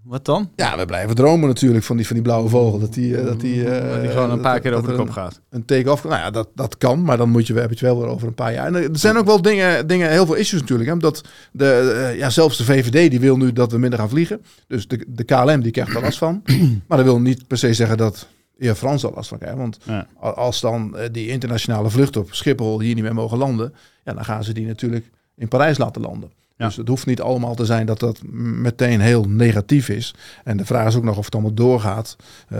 [0.05, 0.49] Wat dan?
[0.55, 2.79] Ja, we blijven dromen natuurlijk van die, van die blauwe vogel.
[2.79, 4.91] Dat die, eh, dat die, eh, Dat die gewoon een paar dat- keer dat over
[4.91, 5.41] de kop gaat.
[5.49, 6.03] Een take-off.
[6.03, 7.03] Nou ja, dat, dat kan.
[7.03, 8.65] Maar dan moet je, we hebben het wel weer over een paar jaar.
[8.65, 10.87] En er zijn ook wel dingen, dingen heel veel issues natuurlijk.
[10.89, 11.65] Hè, omdat de,
[12.11, 14.41] eh, ja, zelfs de VVD die wil nu dat we minder gaan vliegen.
[14.67, 16.41] Dus de, de KLM die krijgt er last van.
[16.87, 18.27] maar dat wil niet per se zeggen dat
[18.61, 19.57] Air France er last van krijgt.
[19.57, 20.07] Want Ja.
[20.19, 23.73] als dan die internationale vluchten op Schiphol hier niet meer mogen landen.
[24.03, 26.31] Ja, dan gaan ze die natuurlijk in Parijs laten landen.
[26.57, 26.65] Ja.
[26.65, 30.15] Dus het hoeft niet allemaal te zijn dat dat meteen heel negatief is.
[30.43, 32.15] En de vraag is ook nog of het allemaal doorgaat.
[32.47, 32.59] eh,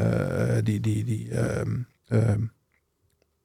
[0.64, 1.76] die, die, die, ehm,
[2.08, 2.40] ehm,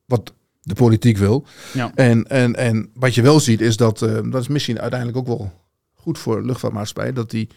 [0.05, 0.33] wat
[0.63, 1.47] de politiek wil.
[1.73, 1.93] Ja.
[1.95, 5.27] En, en, en wat je wel ziet is dat, eh, dat is misschien uiteindelijk ook
[5.27, 5.53] wel
[5.95, 7.49] goed voor luchtvaartmaatschappij, dat die,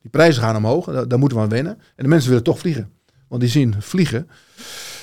[0.00, 0.84] die prijzen gaan omhoog.
[0.84, 1.72] Daar, daar moeten we aan wennen.
[1.96, 2.90] En de mensen willen toch vliegen.
[3.28, 4.28] Want die zien vliegen.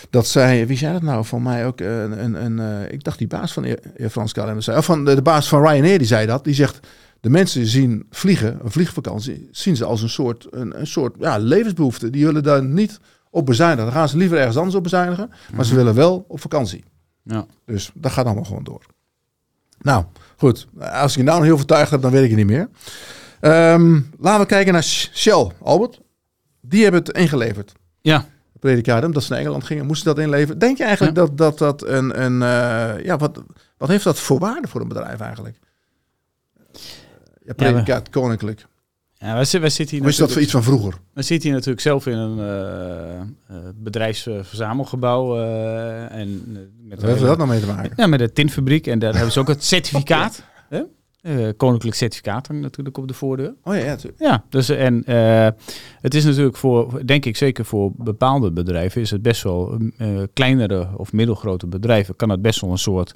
[0.09, 1.25] Dat zij, wie zei dat nou?
[1.25, 3.77] Van mij ook een, een, een eh, ik dacht die baas van
[4.09, 6.43] France KLM zei, of van de, de baas van Ryanair die zei dat.
[6.43, 6.87] Die zegt,
[7.19, 11.37] de mensen zien vliegen, een vliegvakantie, zien ze als een soort, een, een soort ja,
[11.37, 12.09] levensbehoefte.
[12.09, 12.99] Die willen daar niet
[13.29, 13.85] op bezuinigen.
[13.85, 15.31] Dan gaan ze liever ergens anders op bezuinigen.
[15.53, 16.83] Maar ze willen wel op vakantie.
[17.23, 17.45] Ja.
[17.65, 18.85] Dus dat gaat allemaal gewoon door.
[19.79, 20.05] Nou,
[20.37, 20.67] goed.
[20.79, 22.69] Als ik je nou nog heel vertuigd heb, dan weet ik het niet meer.
[23.39, 26.01] Ehm, laten we kijken naar Sh- Shell, Albert.
[26.61, 27.71] Die hebben het ingeleverd.
[28.01, 28.25] Ja.
[28.59, 30.59] Predicadum, dat ze naar Engeland gingen, moesten dat inleveren.
[30.59, 32.23] Denk je eigenlijk dat dat, dat een...
[32.23, 33.43] een eh, ja, wat,
[33.77, 35.59] wat heeft dat voor waarde voor een bedrijf eigenlijk?
[37.45, 38.65] Ja, predicaat koninklijk.
[39.17, 40.93] Ja, wij, wij zitten hier is dat voor iets van vroeger?
[41.13, 43.25] We zitten hier natuurlijk zelf in een eh, eh,
[43.75, 45.37] bedrijfsverzamelgebouw.
[45.37, 46.43] eh, en,
[46.81, 47.93] met Wat heeft dat nou mee te maken?
[47.95, 48.87] Ja, met de tinfabriek.
[48.87, 50.43] En daar hebben ze ook het certificaat.
[50.69, 51.53] hè?
[51.53, 53.53] Koninklijk certificaat hangt natuurlijk op de voordeur.
[53.63, 53.97] Oh ja, ja.
[54.17, 55.03] Ja, dus en
[56.01, 59.79] het is natuurlijk voor, denk ik zeker voor bepaalde bedrijven, is het best wel
[60.33, 63.15] kleinere of middelgrote bedrijven, kan het best wel een soort,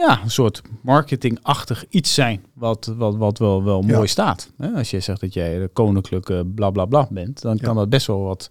[0.00, 3.94] ja, een soort marketingachtig iets zijn, wat, wat, wat wel, wel Ja.
[3.96, 4.50] mooi staat.
[4.74, 7.62] Als je zegt dat jij de koninklijke bla bla bla bent, dan Ja.
[7.62, 8.48] kan dat best wel wat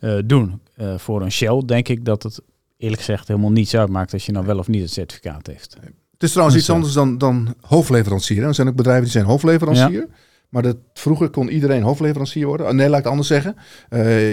[0.00, 0.60] eh, doen.
[0.74, 2.40] Eh, voor een Shell denk ik dat het
[2.76, 5.76] eerlijk gezegd helemaal niets uitmaakt als je nou wel of niet het certificaat heeft.
[6.12, 8.42] Het is trouwens Dus, iets eh, anders dan, dan hoofdleverancier.
[8.42, 10.08] Er zijn ook bedrijven die zijn hoofdleverancier.
[10.48, 12.76] Maar dat, vroeger kon iedereen hoofdleverancier worden.
[12.76, 13.56] Nee, laat ik het anders zeggen.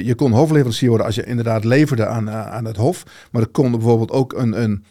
[0.06, 3.04] Je kon hoofdleverancier worden als je inderdaad leverde aan, aan het hof.
[3.32, 4.84] Maar er kon bijvoorbeeld ook een, een,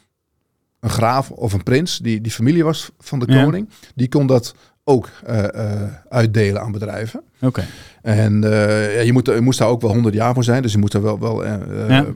[0.82, 3.42] een graaf of een prins, die, die familie was van de Ja.
[3.44, 3.68] koning.
[3.94, 4.54] Die kon dat
[4.84, 7.22] ook eh, eh, uitdelen aan bedrijven.
[7.40, 7.64] Oké.
[8.02, 10.62] En eh, ja, je, moet, je moest daar ook wel 100 jaar voor zijn.
[10.62, 12.06] Dus je moet daar wel, wel Ja.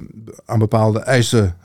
[0.44, 1.56] aan bepaalde eisen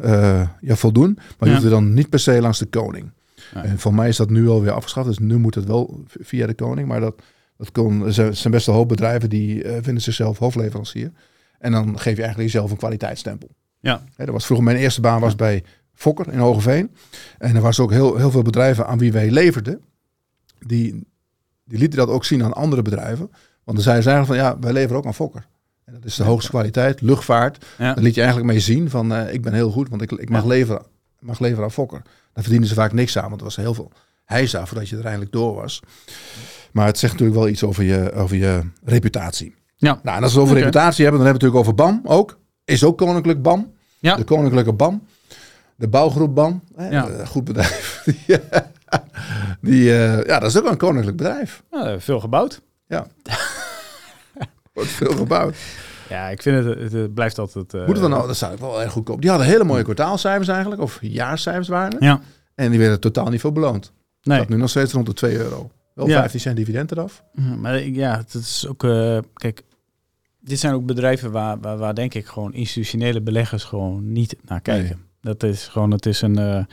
[0.62, 1.18] ja, voldoen.
[1.40, 1.64] Maar je Ja.
[1.64, 3.12] er dan niet per se langs de koning.
[3.54, 5.08] En voor mij is dat nu alweer afgeschaft.
[5.08, 6.88] Dus nu moet het wel via de koning.
[6.88, 7.22] Maar dat,
[7.58, 11.12] dat kon, er zijn best wel een hoop bedrijven die vinden zichzelf hoofdleverancier.
[11.60, 13.50] En dan geef je eigenlijk jezelf een kwaliteitsstempel.
[13.80, 14.04] Ja.
[14.16, 15.64] Hè, dat was vroeger mijn eerste baan was bij
[16.02, 16.96] Fokker in Hogeveen.
[17.38, 19.82] En er was ook heel, heel veel bedrijven aan wie wij leverden.
[20.60, 21.08] Die,
[21.66, 23.30] die lieten dat ook zien aan andere bedrijven.
[23.64, 25.48] Want dan zeiden ze eigenlijk van ja, wij leveren ook aan Fokker.
[25.86, 27.66] En dat is de hoogste kwaliteit, luchtvaart.
[27.78, 27.94] Ja.
[27.94, 30.30] Dan liet je eigenlijk mee zien van eh, ik ben heel goed, want ik, ik
[30.30, 30.48] mag, Ja.
[30.48, 30.82] leveren,
[31.20, 32.02] mag leveren aan Fokker.
[32.34, 33.92] Daar verdienen ze vaak niks aan, want er was heel veel
[34.26, 35.80] heisa voordat je er eindelijk door was.
[36.72, 39.56] Maar het zegt natuurlijk wel iets over je, over je reputatie.
[39.76, 40.00] Ja.
[40.04, 42.18] Nou, en als we het over reputatie hebben, dan hebben we het natuurlijk over BAM
[42.20, 42.40] ook.
[42.66, 43.74] Is ook koninklijk BAM.
[44.00, 44.16] Ja.
[44.16, 45.08] De koninklijke BAM.
[45.82, 46.64] De bouwgroep BAM.
[46.76, 47.08] Eh, Ja.
[47.08, 48.02] eh, Goed bedrijf.
[48.26, 48.62] die, eh,
[49.62, 51.64] die, eh, ja, dat is ook een koninklijk bedrijf.
[51.72, 52.62] Nou, veel gebouwd.
[54.74, 55.56] Wordt veel gebouwd.
[56.10, 57.74] Ja, ik vind het, het, blijft altijd...
[57.74, 59.22] Uh, Moet het dan nou, dat zou ik wel erg goedkoop.
[59.22, 62.04] Die hadden hele mooie kwartaalcijfers eigenlijk, of jaarcijfers waren het.
[62.04, 62.22] Ja.
[62.56, 63.92] En die werden totaal niet veel beloond.
[64.24, 64.38] Nee.
[64.38, 65.72] Dat nu nog steeds rond de 2 euro.
[65.94, 66.20] Wel Ja.
[66.20, 67.24] 15 cent dividend eraf.
[67.60, 68.84] Maar ik- ja, het is ook...
[68.84, 69.64] eh, kijk,
[70.40, 74.62] dit zijn ook bedrijven waar, waar, waar denk ik gewoon institutionele beleggers gewoon niet naar
[74.62, 74.86] kijken.
[75.00, 75.10] Nee.
[75.22, 76.66] Dat is gewoon, het is een eh, eh,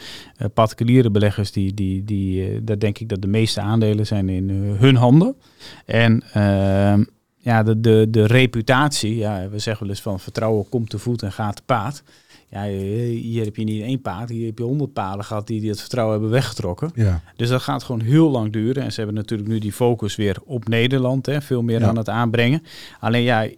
[0.54, 4.48] particuliere beleggers die, die, die eh, daar denk ik dat de meeste aandelen zijn in
[4.78, 5.36] hun handen.
[5.84, 7.04] En ehm,
[7.36, 11.22] ja, de, de, de reputatie, ja, we zeggen wel eens van vertrouwen komt te voet
[11.22, 12.02] en gaat te paard.
[12.50, 15.70] Ja, hier heb je niet één paard, hier heb je honderd paarden gehad die, die
[15.70, 16.90] het vertrouwen hebben weggetrokken.
[16.94, 17.20] Ja.
[17.36, 18.82] Dus dat gaat gewoon heel lang duren.
[18.82, 21.86] En ze hebben natuurlijk nu die focus weer op Nederland, hè, veel meer Ja.
[21.86, 22.62] aan het aanbrengen.
[23.00, 23.48] Alleen ja,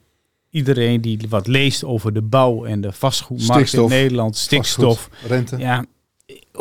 [0.50, 5.08] iedereen die wat leest over de bouw en de vastgoedmarkt Stikstof, in Nederland, stikstof.
[5.10, 5.58] Vastgoed, rente.
[5.58, 5.84] Ja,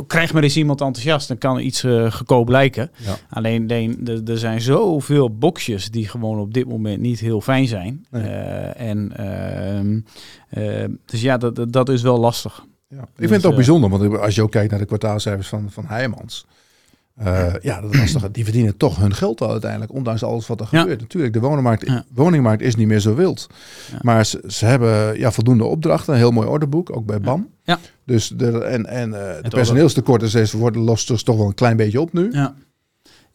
[0.08, 2.92] krijg maar eens iemand enthousiast, dan kan iets eh goedkoop lijken.
[2.96, 3.18] Ja.
[3.30, 7.68] Alleen alleen, er- er zijn zoveel boxjes die gewoon op dit moment niet heel fijn
[7.68, 8.06] zijn.
[8.12, 8.24] Nee.
[8.24, 10.00] Eh, en, ehm,
[10.50, 12.66] eh, dus ja, dat, dat- is wel lastig.
[12.88, 12.98] Ja.
[13.02, 15.48] Ik Dus, vind het ook eh, bijzonder, want als je ook kijkt naar de kwartaalcijfers
[15.48, 16.46] van, van Heijmans.
[17.20, 20.60] Eh, ja, dat was toch, die verdienen toch hun geld al uiteindelijk, ondanks alles wat
[20.60, 20.80] er Ja.
[20.80, 21.00] gebeurt.
[21.02, 22.04] Natuurlijk, de woningmarkt, Ja.
[22.14, 23.48] woningmarkt is niet meer zo wild.
[23.92, 23.98] Ja.
[24.02, 27.50] Maar ze, ze hebben ja, voldoende opdrachten, een heel mooi orderboek, ook bij BAM.
[27.64, 27.80] Ja.
[28.06, 32.02] Dus de, en, en eh de personeelstekorten worden lost dus toch wel een klein beetje
[32.02, 32.32] op nu.
[32.32, 32.56] Ja.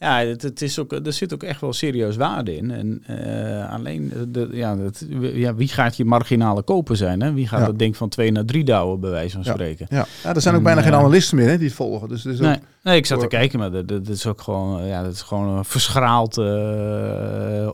[0.05, 2.71] Ja, het, het is ook, er zit ook echt wel serieus waarde in.
[2.71, 7.21] En eh, alleen, de, ja, het, ja, wie gaat je marginale koper zijn?
[7.23, 7.33] Hè?
[7.33, 7.67] Wie gaat Ja.
[7.67, 9.87] dat ding van twee naar drie douwen, bij wijze van spreken?
[9.89, 12.09] Ja, ja er zijn ook bijna geen eh, analisten meer hè, die het volgen.
[12.09, 15.03] Dus, dus Nee, nee, ik zat te kijken, maar dat, dat is ook gewoon, ja,
[15.03, 17.69] dat is gewoon een verschraald, eh,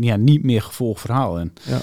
[0.00, 1.38] ja, niet meer gevolgd verhaal.
[1.38, 1.78] En Ja.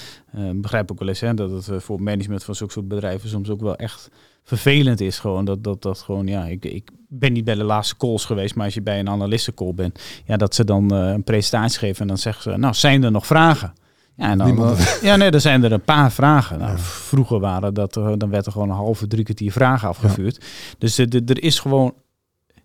[0.54, 3.60] begrijp ook wel eens hè, dat het voor management van zulke soort bedrijven soms ook
[3.60, 4.10] wel echt
[4.56, 5.18] vervelend is.
[5.18, 8.54] Gewoon dat, dat, dat gewoon, ja, ik, ik ben niet bij de laatste calls geweest,
[8.54, 12.00] maar als je bij een analistencall bent, ja, dat ze dan eh, een presentatie geven
[12.00, 13.72] en dan zeggen ze, nou, zijn er nog vragen?
[14.16, 16.58] Ja, en dan, Niemand- ja, nee, er zijn er een paar vragen.
[16.58, 16.78] Nou, Ja.
[16.78, 20.44] Vroeger waren dat, er- dan werd er gewoon een halve, drie kwartier vragen afgevuurd.
[20.78, 21.94] Dus de, de- er is gewoon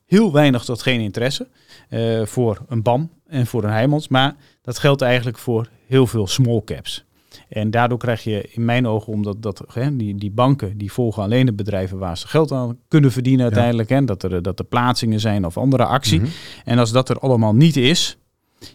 [0.06, 1.48] heel weinig tot geen interesse
[1.90, 4.08] eh, voor een BAM en voor een Heijmans.
[4.08, 7.05] Maar dat geldt eigenlijk voor heel veel small caps.
[7.50, 11.24] En daardoor krijg je in mijn ogen, omdat dat, hè, die, die banken die volgen
[11.24, 13.90] alleen de bedrijven waar ze geld aan kunnen verdienen uiteindelijk.
[13.90, 16.20] Hè, dat, er, dat er plaatsingen zijn of andere actie.
[16.20, 16.30] Mhm.
[16.66, 18.18] En als dat er allemaal niet is,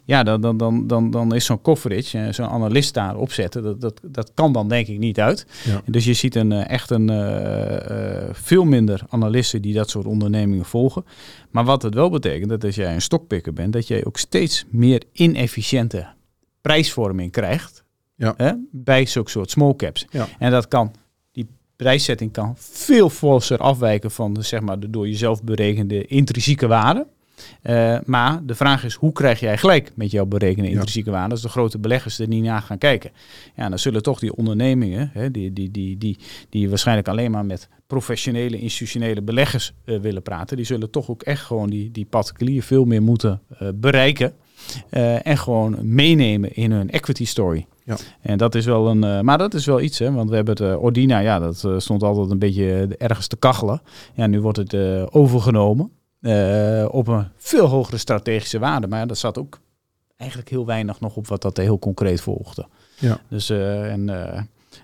[0.05, 3.81] ja, dan, dan, dan, dan, dan is zo'n coverage, eh, zo'n analist daar opzetten, dat,
[3.81, 5.47] dat, dat kan dan denk ik niet uit.
[5.65, 5.83] Ja.
[5.87, 10.07] Dus je ziet een, eh, echt een, eh, eh, veel minder analisten die dat soort
[10.07, 11.05] ondernemingen volgen.
[11.51, 14.65] Maar wat het wel betekent, dat als jij een stokpikker bent, dat jij ook steeds
[14.71, 16.07] meer inefficiënte
[16.61, 17.85] prijsvorming krijgt
[18.21, 18.35] Ja.
[18.37, 20.07] hè, bij zulke soort small caps.
[20.11, 20.29] Ja.
[20.39, 20.93] En dat kan,
[21.33, 21.47] die
[21.77, 27.07] prijszetting kan veel forser afwijken van de, zeg maar, de door jezelf berekende intrinsieke waarde.
[27.63, 30.75] Eh, maar de vraag is, hoe krijg jij gelijk met jouw berekende Ja.
[30.75, 33.11] intrinsieke waarde als de grote beleggers er niet naar gaan kijken?
[33.57, 36.19] Ja, dan zullen toch die ondernemingen, hè, die, die, die, die,
[36.49, 41.23] die waarschijnlijk alleen maar met professionele, institutionele beleggers eh, willen praten, die zullen toch ook
[41.23, 44.33] echt gewoon die, die particulier veel meer moeten eh, bereiken.
[45.23, 47.67] en gewoon meenemen in hun equity story.
[47.91, 47.97] Ja.
[48.21, 50.55] En dat is wel een, eh, maar dat is wel iets, hè, want we hebben
[50.57, 53.83] het eh, Ordina, ja, dat eh, stond altijd een beetje ergens te kachelen.
[54.15, 54.75] Ja, nu wordt het
[55.13, 55.91] overgenomen
[56.91, 59.59] op een veel hogere strategische waarde, maar dat zat ook
[60.17, 62.67] eigenlijk heel weinig nog op wat dat heel concreet volgde.
[62.99, 63.21] Ja.
[63.29, 64.09] Dus en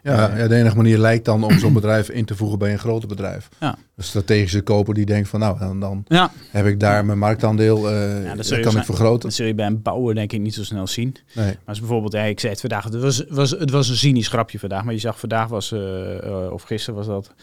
[0.03, 2.79] Ja, ja, de enige manier lijkt dan om zo'n bedrijf in te voegen bij een
[2.79, 3.49] groter bedrijf.
[3.61, 3.77] Ja.
[3.97, 7.77] Een strategische koper die denkt van nou, dan, dan ja, heb ik daar mijn marktaandeel,
[7.91, 9.21] eh dat dat kan ik zijn- vergroten.
[9.21, 11.17] dat zul je bij een bouwer denk ik niet zo snel zien.
[11.35, 11.45] Nee.
[11.47, 14.29] Maar als bijvoorbeeld, ja, ik zei het vandaag, het was, was, het was een cynisch
[14.29, 17.35] grapje vandaag, maar je zag vandaag was, eh, eh, of gisteren was dat,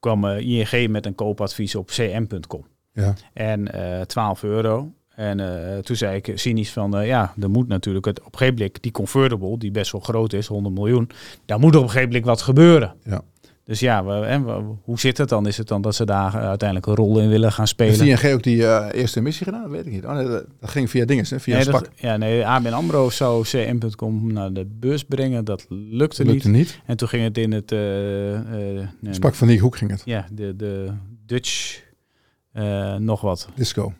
[0.00, 0.38] kwam eh,
[0.72, 2.66] ING met een koopadvies op cm.com.
[2.92, 3.14] Ja.
[3.32, 4.92] En eh 12 euro.
[5.16, 8.38] En eh, toen zei ik cynisch van, eh, ja, er moet natuurlijk het, op een
[8.38, 11.10] gegeven moment die convertible, die best wel groot is, 100 miljoen,
[11.44, 12.94] daar moet op een gegeven moment wat gebeuren.
[13.04, 13.22] Ja.
[13.64, 15.46] Dus ja, we, en, we- hoe zit het dan?
[15.46, 18.04] Is het dan dat ze daar eh, uiteindelijk een rol in willen gaan spelen?
[18.04, 19.62] Heeft ING ook die eerste emissie gedaan?
[19.62, 20.04] Dat weet ik niet.
[20.04, 21.40] Oh, nee, dat, ging via dingen, hè?
[21.40, 25.44] via nee, dat, ja, nee, ABN AMRO zou cm.com naar de beurs brengen.
[25.44, 26.58] Dat lukte, lukte niet.
[26.58, 26.80] niet.
[26.86, 27.70] En toen ging het in het...
[27.70, 30.02] nee, SPAC van die hoek ging het.
[30.04, 30.92] Ja, de, de
[31.26, 31.80] Dutch...
[32.98, 33.48] nog wat.
[33.54, 33.92] Disco.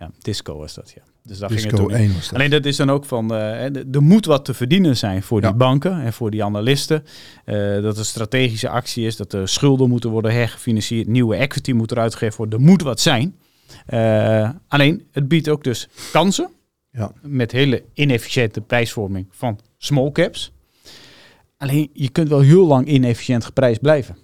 [0.00, 1.02] Ja, Disco was dat, ja.
[1.22, 2.02] Dus daar ging het Disco toen in.
[2.04, 2.34] 1 was dat.
[2.34, 5.50] Alleen dat is dan ook van, de- er moet wat te verdienen zijn voor die
[5.50, 5.56] Ja.
[5.56, 7.04] banken en voor die analisten.
[7.44, 11.90] Eh, dat er strategische actie is, dat er schulden moeten worden hergefinancierd, nieuwe equity moet
[11.92, 12.58] eruit gegeven worden.
[12.58, 13.36] Er moet wat zijn.
[13.86, 16.48] Eh, alleen, het biedt ook dus kansen
[16.90, 17.12] Ja.
[17.22, 20.52] met hele inefficiënte prijsvorming van small caps.
[21.56, 24.16] Alleen, je kunt wel heel lang inefficiënt geprijsd blijven.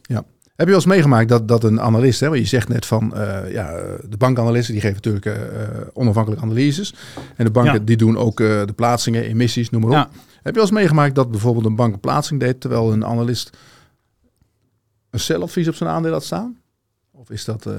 [0.56, 3.14] Heb je wel eens meegemaakt dat, dat een analist, hè, want je zegt net van,
[3.14, 3.72] eh, ja,
[4.08, 6.94] de bankanalisten die geven natuurlijk eh, onafhankelijke analyses.
[7.36, 7.78] En de banken Ja.
[7.78, 9.96] die doen ook eh, de plaatsingen, emissies, noem maar op.
[9.96, 10.20] Ja.
[10.42, 13.56] Heb je al eens meegemaakt dat bijvoorbeeld een bank een plaatsing deed terwijl een analist
[15.10, 16.60] een celadvies op zijn aandeel had staan?
[17.12, 17.74] Of is dat uh,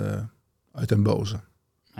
[0.71, 1.39] uit den boze?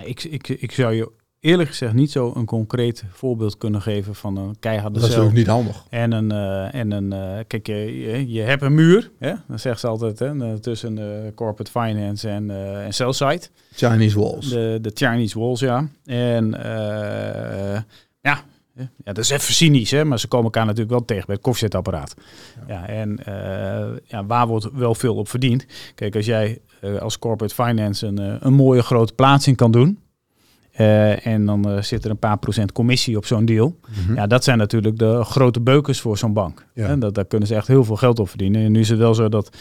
[0.03, 4.37] Ik, ik, ik zou je eerlijk gezegd niet zo een concreet voorbeeld kunnen geven van
[4.37, 5.83] een keiharde Dat is ook niet handig.
[5.89, 9.33] En een, uh, en een uh, kijk, je, je hebt een muur, hè?
[9.47, 10.59] dat zegt ze altijd, hè?
[10.59, 12.51] tussen de corporate finance en,
[12.85, 13.41] en sell side.
[13.71, 14.49] Chinese walls.
[14.49, 15.87] De, de Chinese walls, ja.
[16.05, 16.49] En
[18.21, 18.43] ja,
[18.75, 21.43] ja, dat is even cynisch, hè, maar ze komen elkaar natuurlijk wel tegen bij het
[21.43, 22.13] koffiezetapparaat.
[22.67, 22.73] Ja.
[22.73, 23.19] ja en
[24.03, 25.65] ja, waar wordt wel veel op verdiend?
[25.95, 26.61] Kijk, als jij
[26.99, 29.99] als corporate finance een, een mooie grote plaatsing kan doen,
[30.77, 33.67] uh, en dan uh, zit er een paar procent commissie op zo'n deal.
[33.67, 34.15] Mm -hmm.
[34.15, 36.65] Ja, dat zijn natuurlijk de grote beukers voor zo'n bank.
[36.73, 36.87] Ja.
[36.87, 38.63] En dat, daar kunnen ze echt heel veel geld op verdienen.
[38.63, 39.57] En nu is het wel zo dat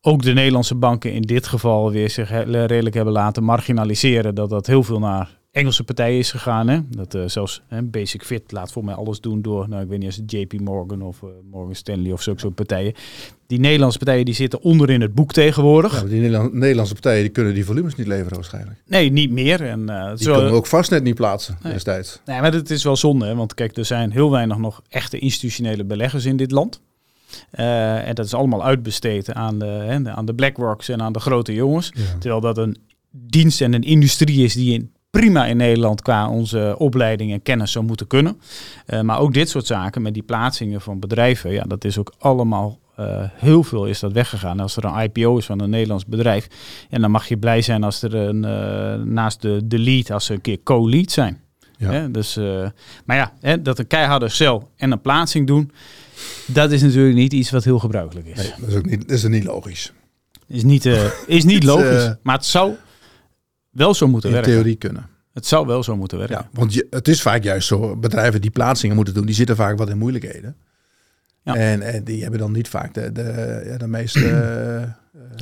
[0.00, 4.34] ook de Nederlandse banken in dit geval weer zich redelijk hebben laten marginaliseren.
[4.34, 6.68] Dat dat heel veel naar Engelse partijen is gegaan.
[6.68, 6.80] Hè?
[6.88, 9.98] Dat uh, zelfs hè, Basic Fit laat voor mij alles doen door, nou ik weet
[9.98, 12.94] niet als het JP Morgan of uh, Morgan Stanley of zulke soort partijen.
[13.46, 16.00] Die Nederlandse partijen die zitten onder in het boek tegenwoordig.
[16.00, 18.82] Ja, die Nederland, Nederlandse partijen die kunnen die volumes niet leveren waarschijnlijk.
[18.86, 19.66] Nee, niet meer.
[19.66, 21.72] En, uh, die zo, kunnen ook vast net niet plaatsen nee.
[21.72, 22.20] destijds.
[22.24, 23.26] Nee, maar het is wel zonde.
[23.26, 23.34] Hè?
[23.34, 26.80] Want kijk, er zijn heel weinig nog echte institutionele beleggers in dit land.
[27.54, 31.20] Uh, en dat is allemaal uitbesteed aan de, hè, aan de BlackRocks en aan de
[31.20, 31.92] grote jongens.
[31.94, 32.02] Ja.
[32.18, 32.76] Terwijl dat een
[33.10, 37.72] dienst en een industrie is die in prima in Nederland qua onze opleiding en kennis
[37.72, 38.40] zou moeten kunnen.
[38.86, 42.12] Uh, maar ook dit soort zaken met die plaatsingen van bedrijven, ja, dat is ook
[42.18, 44.60] allemaal uh, heel veel is dat weggegaan.
[44.60, 46.46] Als er een IPO is van een Nederlands bedrijf,
[46.90, 50.24] en dan mag je blij zijn als er een, uh, naast de, de lead, als
[50.24, 51.40] ze een keer co-lead zijn.
[51.76, 51.90] Ja.
[51.90, 52.10] Hè?
[52.10, 52.36] Dus,
[53.04, 55.70] maar ja, hè, dat een keiharde cel en een plaatsing doen,
[56.46, 58.36] dat is natuurlijk niet iets wat heel gebruikelijk is.
[58.36, 59.92] Nee, dat is ook niet, dat is niet logisch.
[60.46, 60.84] Is niet,
[61.26, 62.74] is niet logisch, maar het zou
[63.70, 64.52] wel zo moeten in werken.
[64.52, 65.08] theorie kunnen.
[65.32, 66.36] Het zou wel zo moeten werken.
[66.36, 69.56] Ja, want je, het is vaak juist zo, bedrijven die plaatsingen moeten doen, die zitten
[69.56, 70.56] vaak wat in moeilijkheden.
[71.42, 71.54] Ja.
[71.54, 74.82] En, en die hebben dan niet vaak de, de, ja, de meest uh,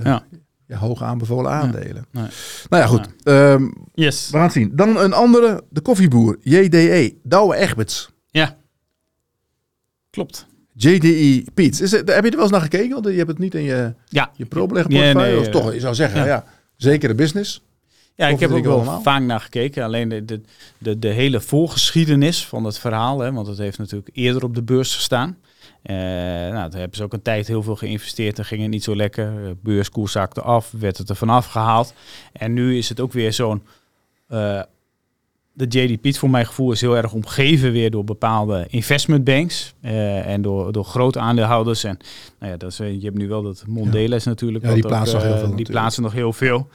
[0.05, 0.25] ja.
[0.69, 2.07] hoog aanbevolen aandelen.
[2.11, 2.27] Nee.
[2.69, 3.09] Nou ja, goed.
[3.19, 3.53] Ja.
[3.53, 4.27] Um, yes.
[4.31, 4.71] We gaan het zien.
[4.77, 8.11] Dan een andere, de koffieboer, JDE, Douwe Egberts.
[8.31, 8.57] Ja,
[10.11, 10.47] klopt.
[10.73, 11.81] JDE Piet.
[11.81, 12.91] Is het, heb je er wel eens naar gekeken?
[12.91, 14.31] Want je hebt het niet in je, ja.
[14.37, 14.47] je.
[14.89, 16.45] Nee, nee, of toch, je zou zeggen, ja.
[16.77, 17.63] Zekere business.
[18.19, 19.03] Ja, ik heb ook wel allemaal?
[19.03, 19.85] vaak naar gekeken.
[19.85, 20.41] Alleen de, de,
[20.79, 24.63] de, de, hele voorgeschiedenis van het verhaal, hè, want het heeft natuurlijk eerder op de
[24.63, 25.37] beurs gestaan.
[25.85, 28.85] Uh, nou, daar hebben ze ook een tijd heel veel geïnvesteerd en ging het niet
[28.85, 29.57] zo lekker.
[29.63, 31.95] Beurskoers zakte af, werd het er vanaf gehaald.
[32.33, 33.63] En nu is het ook weer zo'n...
[34.29, 34.63] Uh,
[35.53, 40.27] de JD Piet voor mijn gevoel is heel erg omgeven weer door bepaalde investmentbanks uh,
[40.27, 41.85] en door, door grote aandeelhouders.
[41.85, 41.99] En
[42.39, 44.31] nou ja, dat is, je hebt nu wel dat Mondelez ja.
[44.31, 44.65] natuurlijk.
[44.65, 45.57] Ja, die plaatsen nog heel veel.
[45.57, 46.69] Die plaatsen nog heel veel.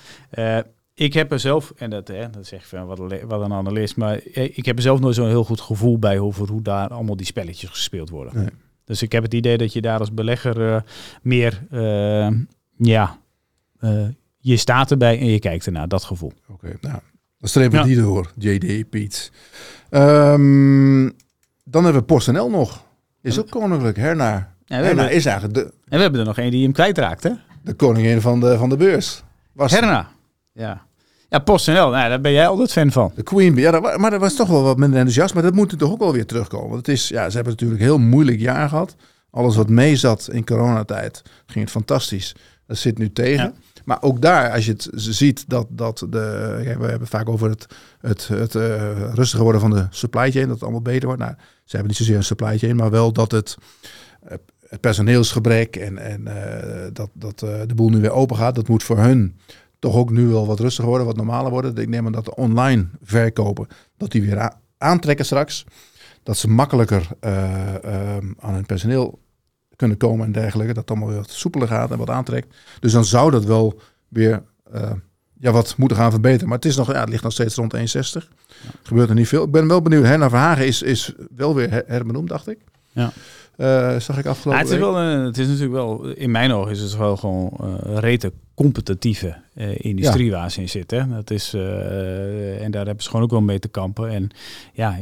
[0.96, 3.96] Ik heb er zelf, en dat, hè, dat zeg ik van wat, wat een analist,
[3.96, 7.16] maar ik heb er zelf nooit zo'n heel goed gevoel bij over hoe daar allemaal
[7.16, 8.36] die spelletjes gespeeld worden.
[8.36, 8.50] Nee.
[8.86, 10.82] Dus ik heb het idee dat je daar als belegger uh,
[11.22, 12.28] meer, uh,
[12.78, 13.20] ja,
[13.80, 16.34] uh, je staat erbij en je kijkt ernaar, dat gevoel.
[16.48, 17.00] Oké, okay, nou,
[17.40, 17.84] dan strepen we ja.
[17.84, 19.32] die door, JD, Piet.
[19.90, 21.12] Um,
[21.64, 22.84] dan hebben we PostNL nog.
[23.22, 24.32] Is ook koninklijk, Herna.
[24.66, 25.64] Ja, Herna hebben, is eigenlijk de...
[25.64, 27.32] En we hebben er nog één die hem kwijtraakt, hè?
[27.62, 29.24] De koningin van de, van de beurs.
[29.52, 30.13] Was Herna.
[30.54, 30.82] Ja.
[31.30, 33.12] Ja, PostNL, nou, daar ben jij altijd fan van.
[33.16, 35.34] De Queen, ja, dat, maar dat was toch wel wat minder enthousiast.
[35.34, 36.70] Maar dat moet toch ook wel weer terugkomen.
[36.70, 38.96] Want het is, ja, ze hebben natuurlijk een heel moeilijk jaar gehad.
[39.32, 42.36] Alles wat mee zat in coronatijd, ging het fantastisch.
[42.68, 43.44] Dat zit nu tegen.
[43.44, 43.54] Ja.
[43.86, 47.50] Maar ook daar, als je het ziet, dat, dat de, ja, we hebben vaak over
[47.50, 47.68] het,
[48.00, 51.22] het, het uh, rustiger worden van de supply chain, dat het allemaal beter wordt.
[51.22, 53.58] Nou, ze hebben niet zozeer een supply chain, maar wel dat het,
[54.26, 54.32] uh,
[54.68, 58.84] het personeelsgebrek en, en uh, dat, dat de boel nu weer open gaat, dat moet
[58.84, 59.36] voor hun
[59.84, 61.76] toch ook nu wel wat rustiger worden, wat normaler worden.
[61.76, 63.68] Ik neem aan dat de online verkopen,
[63.98, 65.66] dat die weer aantrekken straks.
[66.24, 69.20] Dat ze makkelijker uh, uh, aan hun personeel
[69.76, 70.74] kunnen komen en dergelijke.
[70.74, 72.56] Dat het allemaal weer wat soepeler gaat en wat aantrekt.
[72.80, 74.92] Dus dan zou dat wel weer uh,
[75.40, 76.48] ja, wat moeten gaan verbeteren.
[76.48, 77.82] Maar het, is nog, ja, het ligt nog steeds rond 1,60.
[77.82, 78.22] Ja.
[78.84, 79.44] Gebeurt er niet veel.
[79.44, 80.06] Ik ben wel benieuwd.
[80.06, 82.60] Herna Verhagen is, is wel weer herbenoemd, dacht ik.
[82.92, 83.12] Ja.
[83.58, 86.52] Uh, zag ik afgelopen ja, het, is wel, uh, het is natuurlijk wel, in mijn
[86.52, 89.36] ogen is het wel gewoon uh, rete competitieve
[89.78, 90.32] industrie ja.
[90.32, 91.10] waar ze in zitten.
[91.10, 94.10] Dat is, en daar hebben ze gewoon ook wel mee te kampen.
[94.10, 94.30] En
[94.74, 94.98] ja,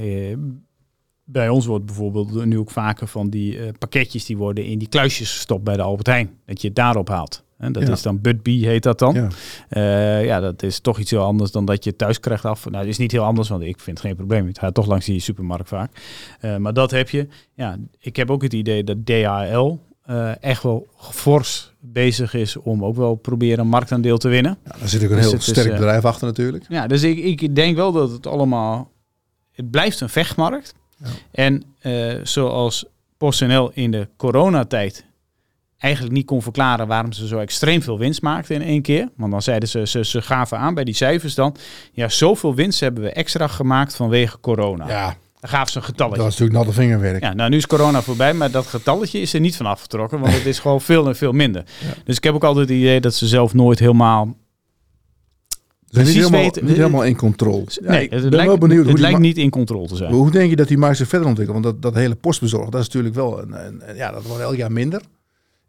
[1.23, 5.31] bij ons wordt bijvoorbeeld nu ook vaker van die pakketjes die worden in die kluisjes
[5.31, 6.29] gestopt bij de Albert Heijn.
[6.45, 7.43] Dat je het daarop haalt.
[7.61, 7.91] En dat ja.
[7.91, 9.13] is dan Budbee heet dat dan.
[9.13, 9.27] Ja.
[9.69, 12.63] Uh, ja, dat is toch iets heel anders dan dat je thuis krijgt af.
[12.63, 14.47] Nou, dat is niet heel anders, want ik vind het geen probleem.
[14.47, 15.91] Het gaat toch langs die supermarkt vaak.
[16.41, 17.27] Uh, maar dat heb je.
[17.53, 19.77] Ja, ik heb ook het idee dat DHL
[20.09, 24.57] uh, echt wel fors bezig is om ook wel proberen een marktaandeel te winnen.
[24.65, 26.65] Ja, daar zit ook een dus heel sterk bedrijf achter natuurlijk.
[26.69, 28.91] Ja, dus ik, ik denk wel dat het allemaal...
[29.51, 30.73] Het blijft een vechtmarkt.
[31.31, 32.85] En eh, zoals
[33.17, 35.05] PostNL in de coronatijd
[35.81, 39.09] eigenlijk niet kon verklaren waarom ze zo extreem veel winst maakten in één keer.
[39.17, 41.55] Want dan zeiden ze, ze, ze gaven aan bij die cijfers dan,
[41.91, 44.87] ja, zoveel winst hebben we extra gemaakt vanwege corona.
[44.87, 45.05] Ja,
[45.39, 46.21] Dan gaven ze een getalletje.
[46.23, 47.23] dat is natuurlijk natte vingerwerk.
[47.23, 50.33] Ja, nou nu is corona voorbij, maar dat getalletje is er niet van afgetrokken, want
[50.33, 51.63] het is gewoon veel en veel minder.
[52.03, 54.25] Dus ik heb ook altijd het idee dat ze zelf nooit helemaal...
[54.25, 57.63] Ze zijn niet precies helemaal, weten- niet helemaal in controle.
[57.67, 60.13] Ja, nee, ik het ben lijkt, wel benieuwd het lijkt niet in controle te zijn.
[60.13, 61.63] Hoe denk je dat die markt zich verder ontwikkelt?
[61.63, 64.41] Want dat, dat hele postbezorg, dat is natuurlijk wel een, een- een- ja, dat wordt
[64.41, 65.01] elk jaar minder.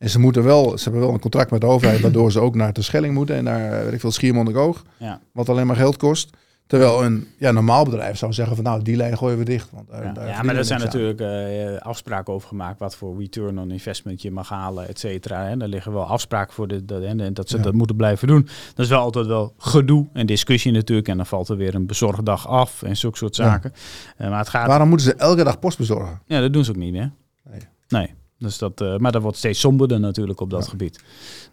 [0.02, 2.54] En ze moeten wel, ze hebben wel een contract met de overheid, waardoor ze ook
[2.54, 5.20] naar de Schelling moeten en naar eh, weet ik veel Schiermonnikoog, Ja.
[5.32, 6.30] wat alleen maar geld kost.
[6.66, 9.68] Terwijl een ja, normaal bedrijf zou zeggen van nou, die lijn gooien we dicht.
[9.72, 10.84] Want, daar- Ja, daar ja, verdienen maar er zijn aan.
[10.84, 15.48] natuurlijk eh, afspraken over gemaakt wat voor return on investment je mag halen, et cetera.
[15.48, 17.62] En daar liggen wel afspraken voor de, de, en dat ze Ja.
[17.62, 18.42] dat moeten blijven doen.
[18.74, 21.08] Dat is wel altijd wel gedoe en discussie natuurlijk.
[21.08, 23.44] En dan valt er weer een bezorgdag af en zulke soort Ja.
[23.44, 23.72] zaken.
[24.16, 26.20] Eh, maar het gaat, Waarom moeten ze elke dag post bezorgen?
[26.26, 27.12] ja, dat doen ze ook niet meer.
[27.50, 27.60] Nee.
[27.88, 28.14] Nee.
[28.42, 30.70] Dus dat, eh, maar dat wordt steeds somberder natuurlijk op dat Ja.
[30.70, 30.98] gebied.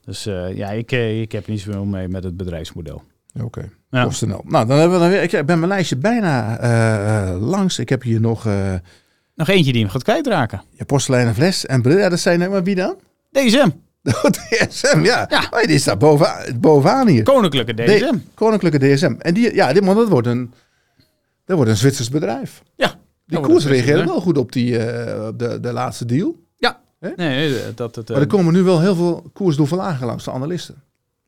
[0.06, 3.02] Dus eh, ja, ik, eh, ik heb niet zoveel mee met het bedrijfsmodel.
[3.42, 4.04] Oké, Ja.
[4.06, 4.42] PostNL.
[4.46, 7.80] Nou, dan hebben we dan weer, ik ben mijn lijstje bijna langs.
[7.80, 8.48] Ik heb hier nog
[9.36, 10.62] Nog eentje die hem gaat kwijtraken.
[10.72, 11.98] ja, porseleinen fles en bril.
[11.98, 12.96] Ja, dat zijn maar wie dan?
[13.32, 13.70] DSM.
[14.32, 15.26] DSM, ja.
[15.30, 15.48] Ja.
[15.52, 17.24] Oh, die staat bovenaan, bovenaan hier.
[17.24, 18.16] Koninklijke DSM.
[18.34, 19.16] Koninklijke DSM.
[19.20, 20.54] En die, ja, dit, want dat wordt een,
[21.46, 22.64] dat wordt een Zwitsers bedrijf.
[22.76, 22.96] ja.
[23.26, 26.36] Die koers reageerde wel goed op, die, de, de laatste deal.
[27.00, 28.06] Nee, nee, dat het.
[28.10, 30.76] eh, Maar er komen nu wel heel veel koersdoelverlagingen langs de analisten.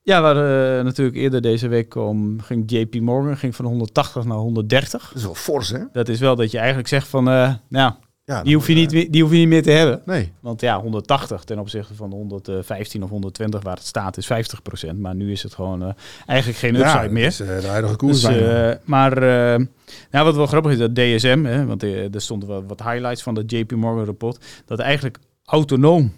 [0.04, 4.38] Ja, hadden eh, natuurlijk eerder deze week om, ging JP Morgan ging van 180 naar
[4.38, 5.08] 130.
[5.08, 5.80] Dat is wel fors, hè?
[5.92, 7.94] Dat is wel dat je eigenlijk zegt van, eh, nou,
[8.24, 10.02] Ja, die hoef, je niet, meer- die hoef je niet meer te hebben.
[10.06, 10.32] Nee.
[10.40, 15.00] Want ja, 180 ten opzichte van de 115 of 120 waar het staat is 50%.
[15.00, 15.90] Maar nu is het gewoon eh,
[16.26, 17.24] eigenlijk geen upside ja, meer.
[17.24, 19.66] Dat is eh, de huidige koers Dus, eh, maar eh,
[20.12, 23.24] nou, wat wel grappig is, dat DSM, hè, want eh, er stonden wel wat highlights
[23.24, 25.18] van de JP Morgan rapport, dat eigenlijk
[25.52, 26.14] autonoom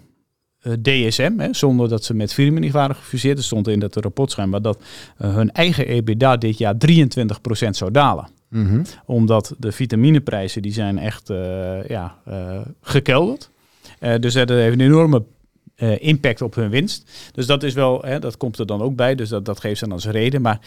[0.60, 4.30] eh, DSM, hè, zonder dat ze met Firmenich waren gefuseerd, er stond in dat rapport
[4.30, 4.82] schijnbaar dat
[5.16, 8.82] eh, hun eigen EBITDA dit jaar 23% zou dalen Mhm.
[9.06, 12.16] omdat de vitamineprijzen die zijn echt eh, ja,
[12.80, 13.50] gekelderd.
[14.20, 15.22] Dus dat heeft een enorme
[15.98, 17.10] impact op hun winst.
[17.32, 19.14] Dus dat is wel, hè, dat komt er dan ook bij.
[19.14, 20.42] Dus dat, dat geeft ze dan als reden.
[20.42, 20.60] Maar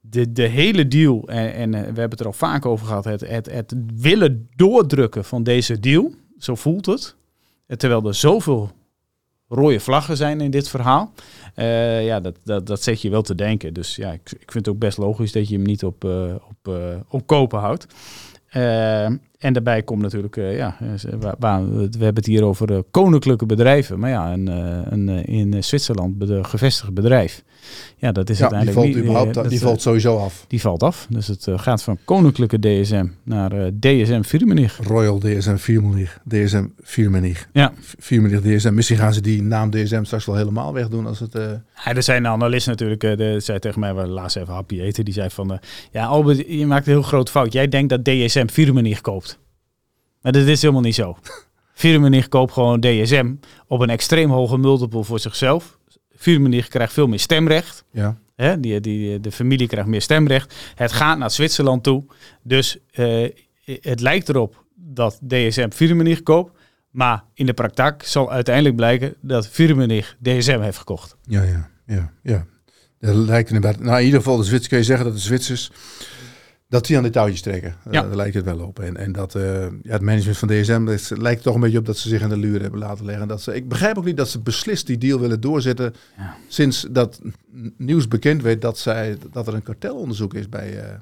[0.00, 3.20] de, de hele deal, en, en we hebben het er al vaak over gehad, het,
[3.20, 7.16] het, het willen doordrukken van deze deal, zo voelt het.
[7.70, 8.70] Eh, Terwijl er zoveel
[9.48, 11.12] rode vlaggen zijn in dit verhaal.
[11.54, 13.74] Eh, ja, dat, dat, dat zet je wel te denken.
[13.74, 16.34] Dus ja, ik, ik vind het ook best logisch dat je hem niet op, eh,
[16.48, 16.74] op,
[17.08, 17.86] op kopen houdt.
[19.40, 21.10] En daarbij komt natuurlijk, eh, ja, eh,
[21.40, 23.98] we hebben het hier over eh, koninklijke bedrijven.
[23.98, 24.46] Maar ja, een,
[24.92, 27.42] een in Zwitserland gevestigd bedrijf.
[27.96, 30.44] Ja, dat is Ja, die uiteindelijk valt, niet, eh, überhaupt, dat, die valt sowieso af.
[30.48, 31.06] die valt af.
[31.10, 34.78] Dus het gaat van koninklijke DSM naar DSM Firmenich.
[34.82, 36.18] Royal DSM Firmenich.
[36.28, 37.48] DSM Firmenich.
[37.52, 37.72] Ja.
[37.98, 38.74] Firmenich DSM.
[38.74, 41.32] Misschien gaan ze die naam DSM straks wel helemaal wegdoen als het...
[41.84, 45.14] Ja, er zijn analisten natuurlijk, de, zei tegen mij, we laatst even happy eten, die
[45.14, 45.58] zei van,
[45.90, 47.52] ja Albert, je maakt een heel groot fout.
[47.52, 49.29] Jij denkt dat DSM Firmenich koopt.
[50.20, 51.16] Maar dat is helemaal niet zo.
[51.72, 53.34] Firmenich koopt gewoon DSM
[53.66, 55.78] op een extreem hoge multiple voor zichzelf.
[56.16, 57.84] Firmenich krijgt veel meer stemrecht.
[57.92, 58.18] ja.
[58.36, 58.60] Hè?
[58.60, 60.54] Die, die, de familie krijgt meer stemrecht.
[60.74, 62.04] Het gaat naar Zwitserland toe.
[62.42, 63.28] Dus eh,
[63.64, 66.58] het lijkt erop dat DSM Firmenich koopt.
[66.90, 71.16] Maar in de praktijk zal uiteindelijk blijken dat Firmenich DSM heeft gekocht.
[71.26, 72.46] Ja, ja, ja, ja.
[73.00, 73.80] Dat lijkt inderdaad...
[73.80, 75.70] Nou, in ieder geval, de Zwitsers kun je zeggen dat de Zwitsers...
[76.70, 77.74] Dat die aan de touwtjes trekken.
[77.84, 77.90] Ja.
[77.90, 78.02] Ja.
[78.06, 78.78] Daar lijkt het wel op.
[78.78, 81.86] En, en dat eh, ja, het management van DSM dat lijkt toch een beetje op
[81.86, 83.28] dat ze zich in de luren hebben laten leggen.
[83.28, 85.94] Dat ze, ik begrijp ook niet dat ze beslist die deal willen doorzetten.
[86.16, 86.36] Ja.
[86.48, 87.20] Sinds dat
[87.76, 90.94] nieuws bekend werd dat, zij, dat er een kartelonderzoek is bij, eh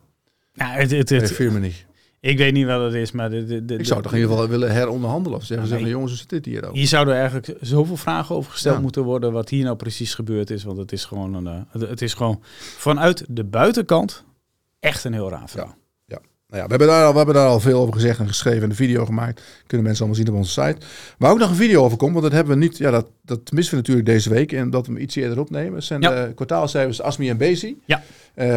[0.53, 1.85] Ja, het, het, bij het, Firmenich.
[2.21, 4.33] ik weet niet wat het is, maar de, de, de, Ik zou toch in ieder
[4.33, 5.39] geval willen heronderhandelen.
[5.39, 6.75] Of zeggen Ja, jongens, hoe zit dit hier ook?
[6.75, 8.81] Hier zouden eigenlijk zoveel vragen over gesteld Ja.
[8.83, 10.65] moeten worden wat hier nou precies gebeurd is.
[10.65, 12.43] Want het is gewoon, een, eh, het is gewoon
[12.77, 14.27] vanuit de buitenkant
[14.81, 15.77] echt een heel raar verhaal.
[16.51, 18.63] Nou ja, we, hebben daar al, we hebben daar al veel over gezegd en geschreven
[18.63, 19.43] en een video gemaakt.
[19.67, 20.87] Kunnen mensen allemaal zien op onze site.
[21.19, 22.79] Waar ook nog een video over komt, want dat hebben we niet.
[22.79, 24.53] Ja, dat, dat missen we natuurlijk deze week.
[24.53, 25.83] En dat we hem iets eerder opnemen.
[25.83, 26.27] zijn Ja.
[26.27, 27.77] de kwartaalcijfers Asmi en Bezi.
[27.85, 28.03] Ja.
[28.35, 28.49] Eh,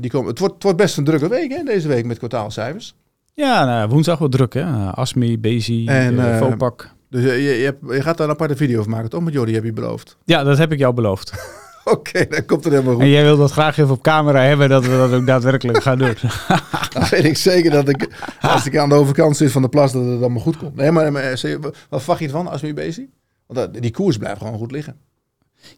[0.00, 2.94] die komen, het, wordt, het wordt best een drukke week hè, deze week met kwartaalcijfers.
[3.34, 4.60] Ja, nou, woensdag wordt druk hè.
[4.62, 6.90] Uh, Asmi, Bezi, En, eh, eh, Vopak.
[7.10, 9.22] Dus je, je, je, hebt- je gaat daar een aparte video van maken, toch?
[9.22, 10.16] Met Jordi heb je beloofd.
[10.24, 11.32] Ja, dat heb ik jou beloofd.
[11.94, 13.02] Oké, dan komt het helemaal goed.
[13.02, 15.98] En jij wil dat graag even op camera hebben dat we dat ook daadwerkelijk gaan
[15.98, 16.14] doen.
[16.92, 18.08] Dan weet ik zeker dat ik,
[18.40, 20.76] als ik aan de overkant zit van de plas, dat het allemaal goed komt.
[20.76, 23.08] Nee, maar, maar zeg je, wat verwacht je ervan, Asmi Bezi?
[23.46, 24.96] Want dat, die koers blijft gewoon goed liggen.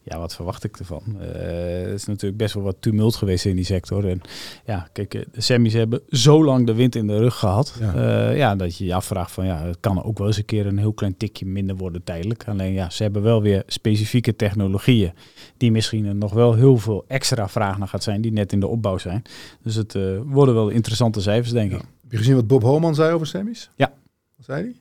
[0.02, 1.02] Ja, wat verwacht ik ervan?
[1.08, 1.20] Uh,
[1.84, 4.08] het is natuurlijk best wel wat tumult geweest in die sector.
[4.08, 4.20] En
[4.66, 7.74] ja, kijk, de semis hebben zo lang de wind in de rug gehad.
[7.80, 10.66] Ja, ja dat je je afvraagt van ja, het kan ook wel eens een keer
[10.66, 12.48] een heel klein tikje minder worden tijdelijk.
[12.48, 15.12] Alleen ja, ze hebben wel weer specifieke technologieën
[15.56, 18.66] die misschien nog wel heel veel extra vraag naar gaat zijn, die net in de
[18.66, 19.22] opbouw zijn.
[19.62, 21.78] Dus het worden wel interessante cijfers, denk ik.
[21.78, 23.70] Heb je gezien wat Bob Homan zei over semis?
[23.76, 23.92] Ja.
[24.36, 24.80] Wat zei hij?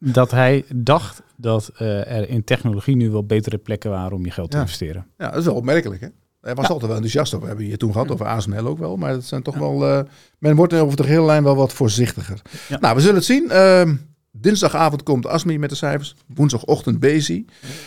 [0.00, 4.30] Dat hij dacht dat uh, er in technologie nu wel betere plekken waren om je
[4.30, 5.06] geld te investeren.
[5.18, 6.08] Ja, dat is wel opmerkelijk hè.
[6.40, 7.40] Hij was altijd wel enthousiast over.
[7.40, 8.96] We hebben hier toen gehad over ASML ook wel.
[8.96, 9.88] Maar dat zijn toch wel.
[9.88, 10.00] Uh,
[10.38, 12.42] men wordt over de hele lijn wel wat voorzichtiger.
[12.80, 13.44] Nou, we zullen het zien.
[13.50, 13.90] Uh,
[14.30, 16.14] dinsdagavond komt ASMI met de cijfers.
[16.34, 17.44] Woensdagochtend Bezi.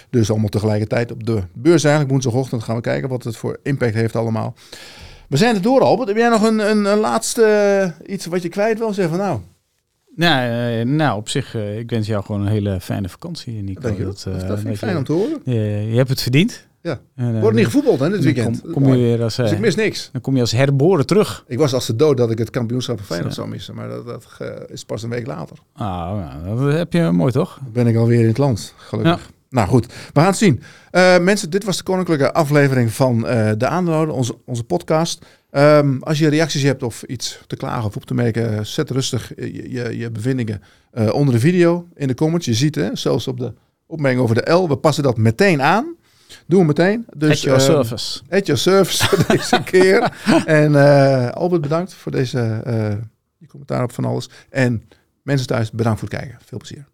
[0.09, 2.11] Dus allemaal tegelijkertijd op de beurs eigenlijk.
[2.11, 4.53] Woensdagochtend gaan we kijken wat het voor impact heeft allemaal.
[5.29, 6.07] We zijn er door, Albert.
[6.07, 9.17] Heb jij nog een, een, een laatste iets wat je kwijt wil zeggen?
[9.17, 9.39] Nou,
[10.15, 13.81] nou, uh, nou, op zich, uh, ik wens jou gewoon een hele fijne vakantie, Nico.
[13.81, 15.41] Dat, dat, uh, dat vind ik fijn om te horen.
[15.89, 16.67] je hebt het verdiend.
[16.81, 16.99] Ja.
[17.15, 18.61] En, Wordt niet gevoetbald hè, dit weekend.
[18.61, 20.09] Kom, kom je weer als, dus ik mis niks.
[20.11, 21.43] Dan kom je als herboren terug.
[21.47, 23.75] Ik was als de dood dat ik het kampioenschap van Feyenoord zou missen.
[23.75, 24.25] Maar dat, dat
[24.67, 25.57] is pas een week later.
[25.73, 25.85] Ah,
[26.43, 27.59] nou, dat heb je mooi toch?
[27.61, 29.25] Dan ben ik alweer in het land, gelukkig.
[29.25, 29.31] Ja.
[29.53, 30.61] Nou goed, we gaan het zien.
[30.91, 35.25] Uh, mensen, dit was de koninklijke aflevering van uh, De Aandeelhouder, onze, onze podcast.
[35.55, 39.31] Um, als je reacties hebt of iets te klagen of op te merken, zet rustig
[39.35, 40.61] je, je, je bevindingen
[40.93, 42.45] uh, onder de video in de comments.
[42.45, 43.53] Je ziet, hè, zelfs op de
[43.85, 45.95] opmerking over de L, we passen dat meteen aan.
[46.47, 47.05] Doen we meteen.
[47.17, 48.21] Dus, at your service.
[48.29, 50.13] At your service voor deze keer.
[50.45, 50.75] En
[51.33, 52.61] Albert, bedankt voor deze
[53.37, 54.29] je commentaar op van alles.
[54.49, 54.83] En
[55.21, 56.37] mensen thuis, bedankt voor het kijken.
[56.45, 56.85] Veel plezier.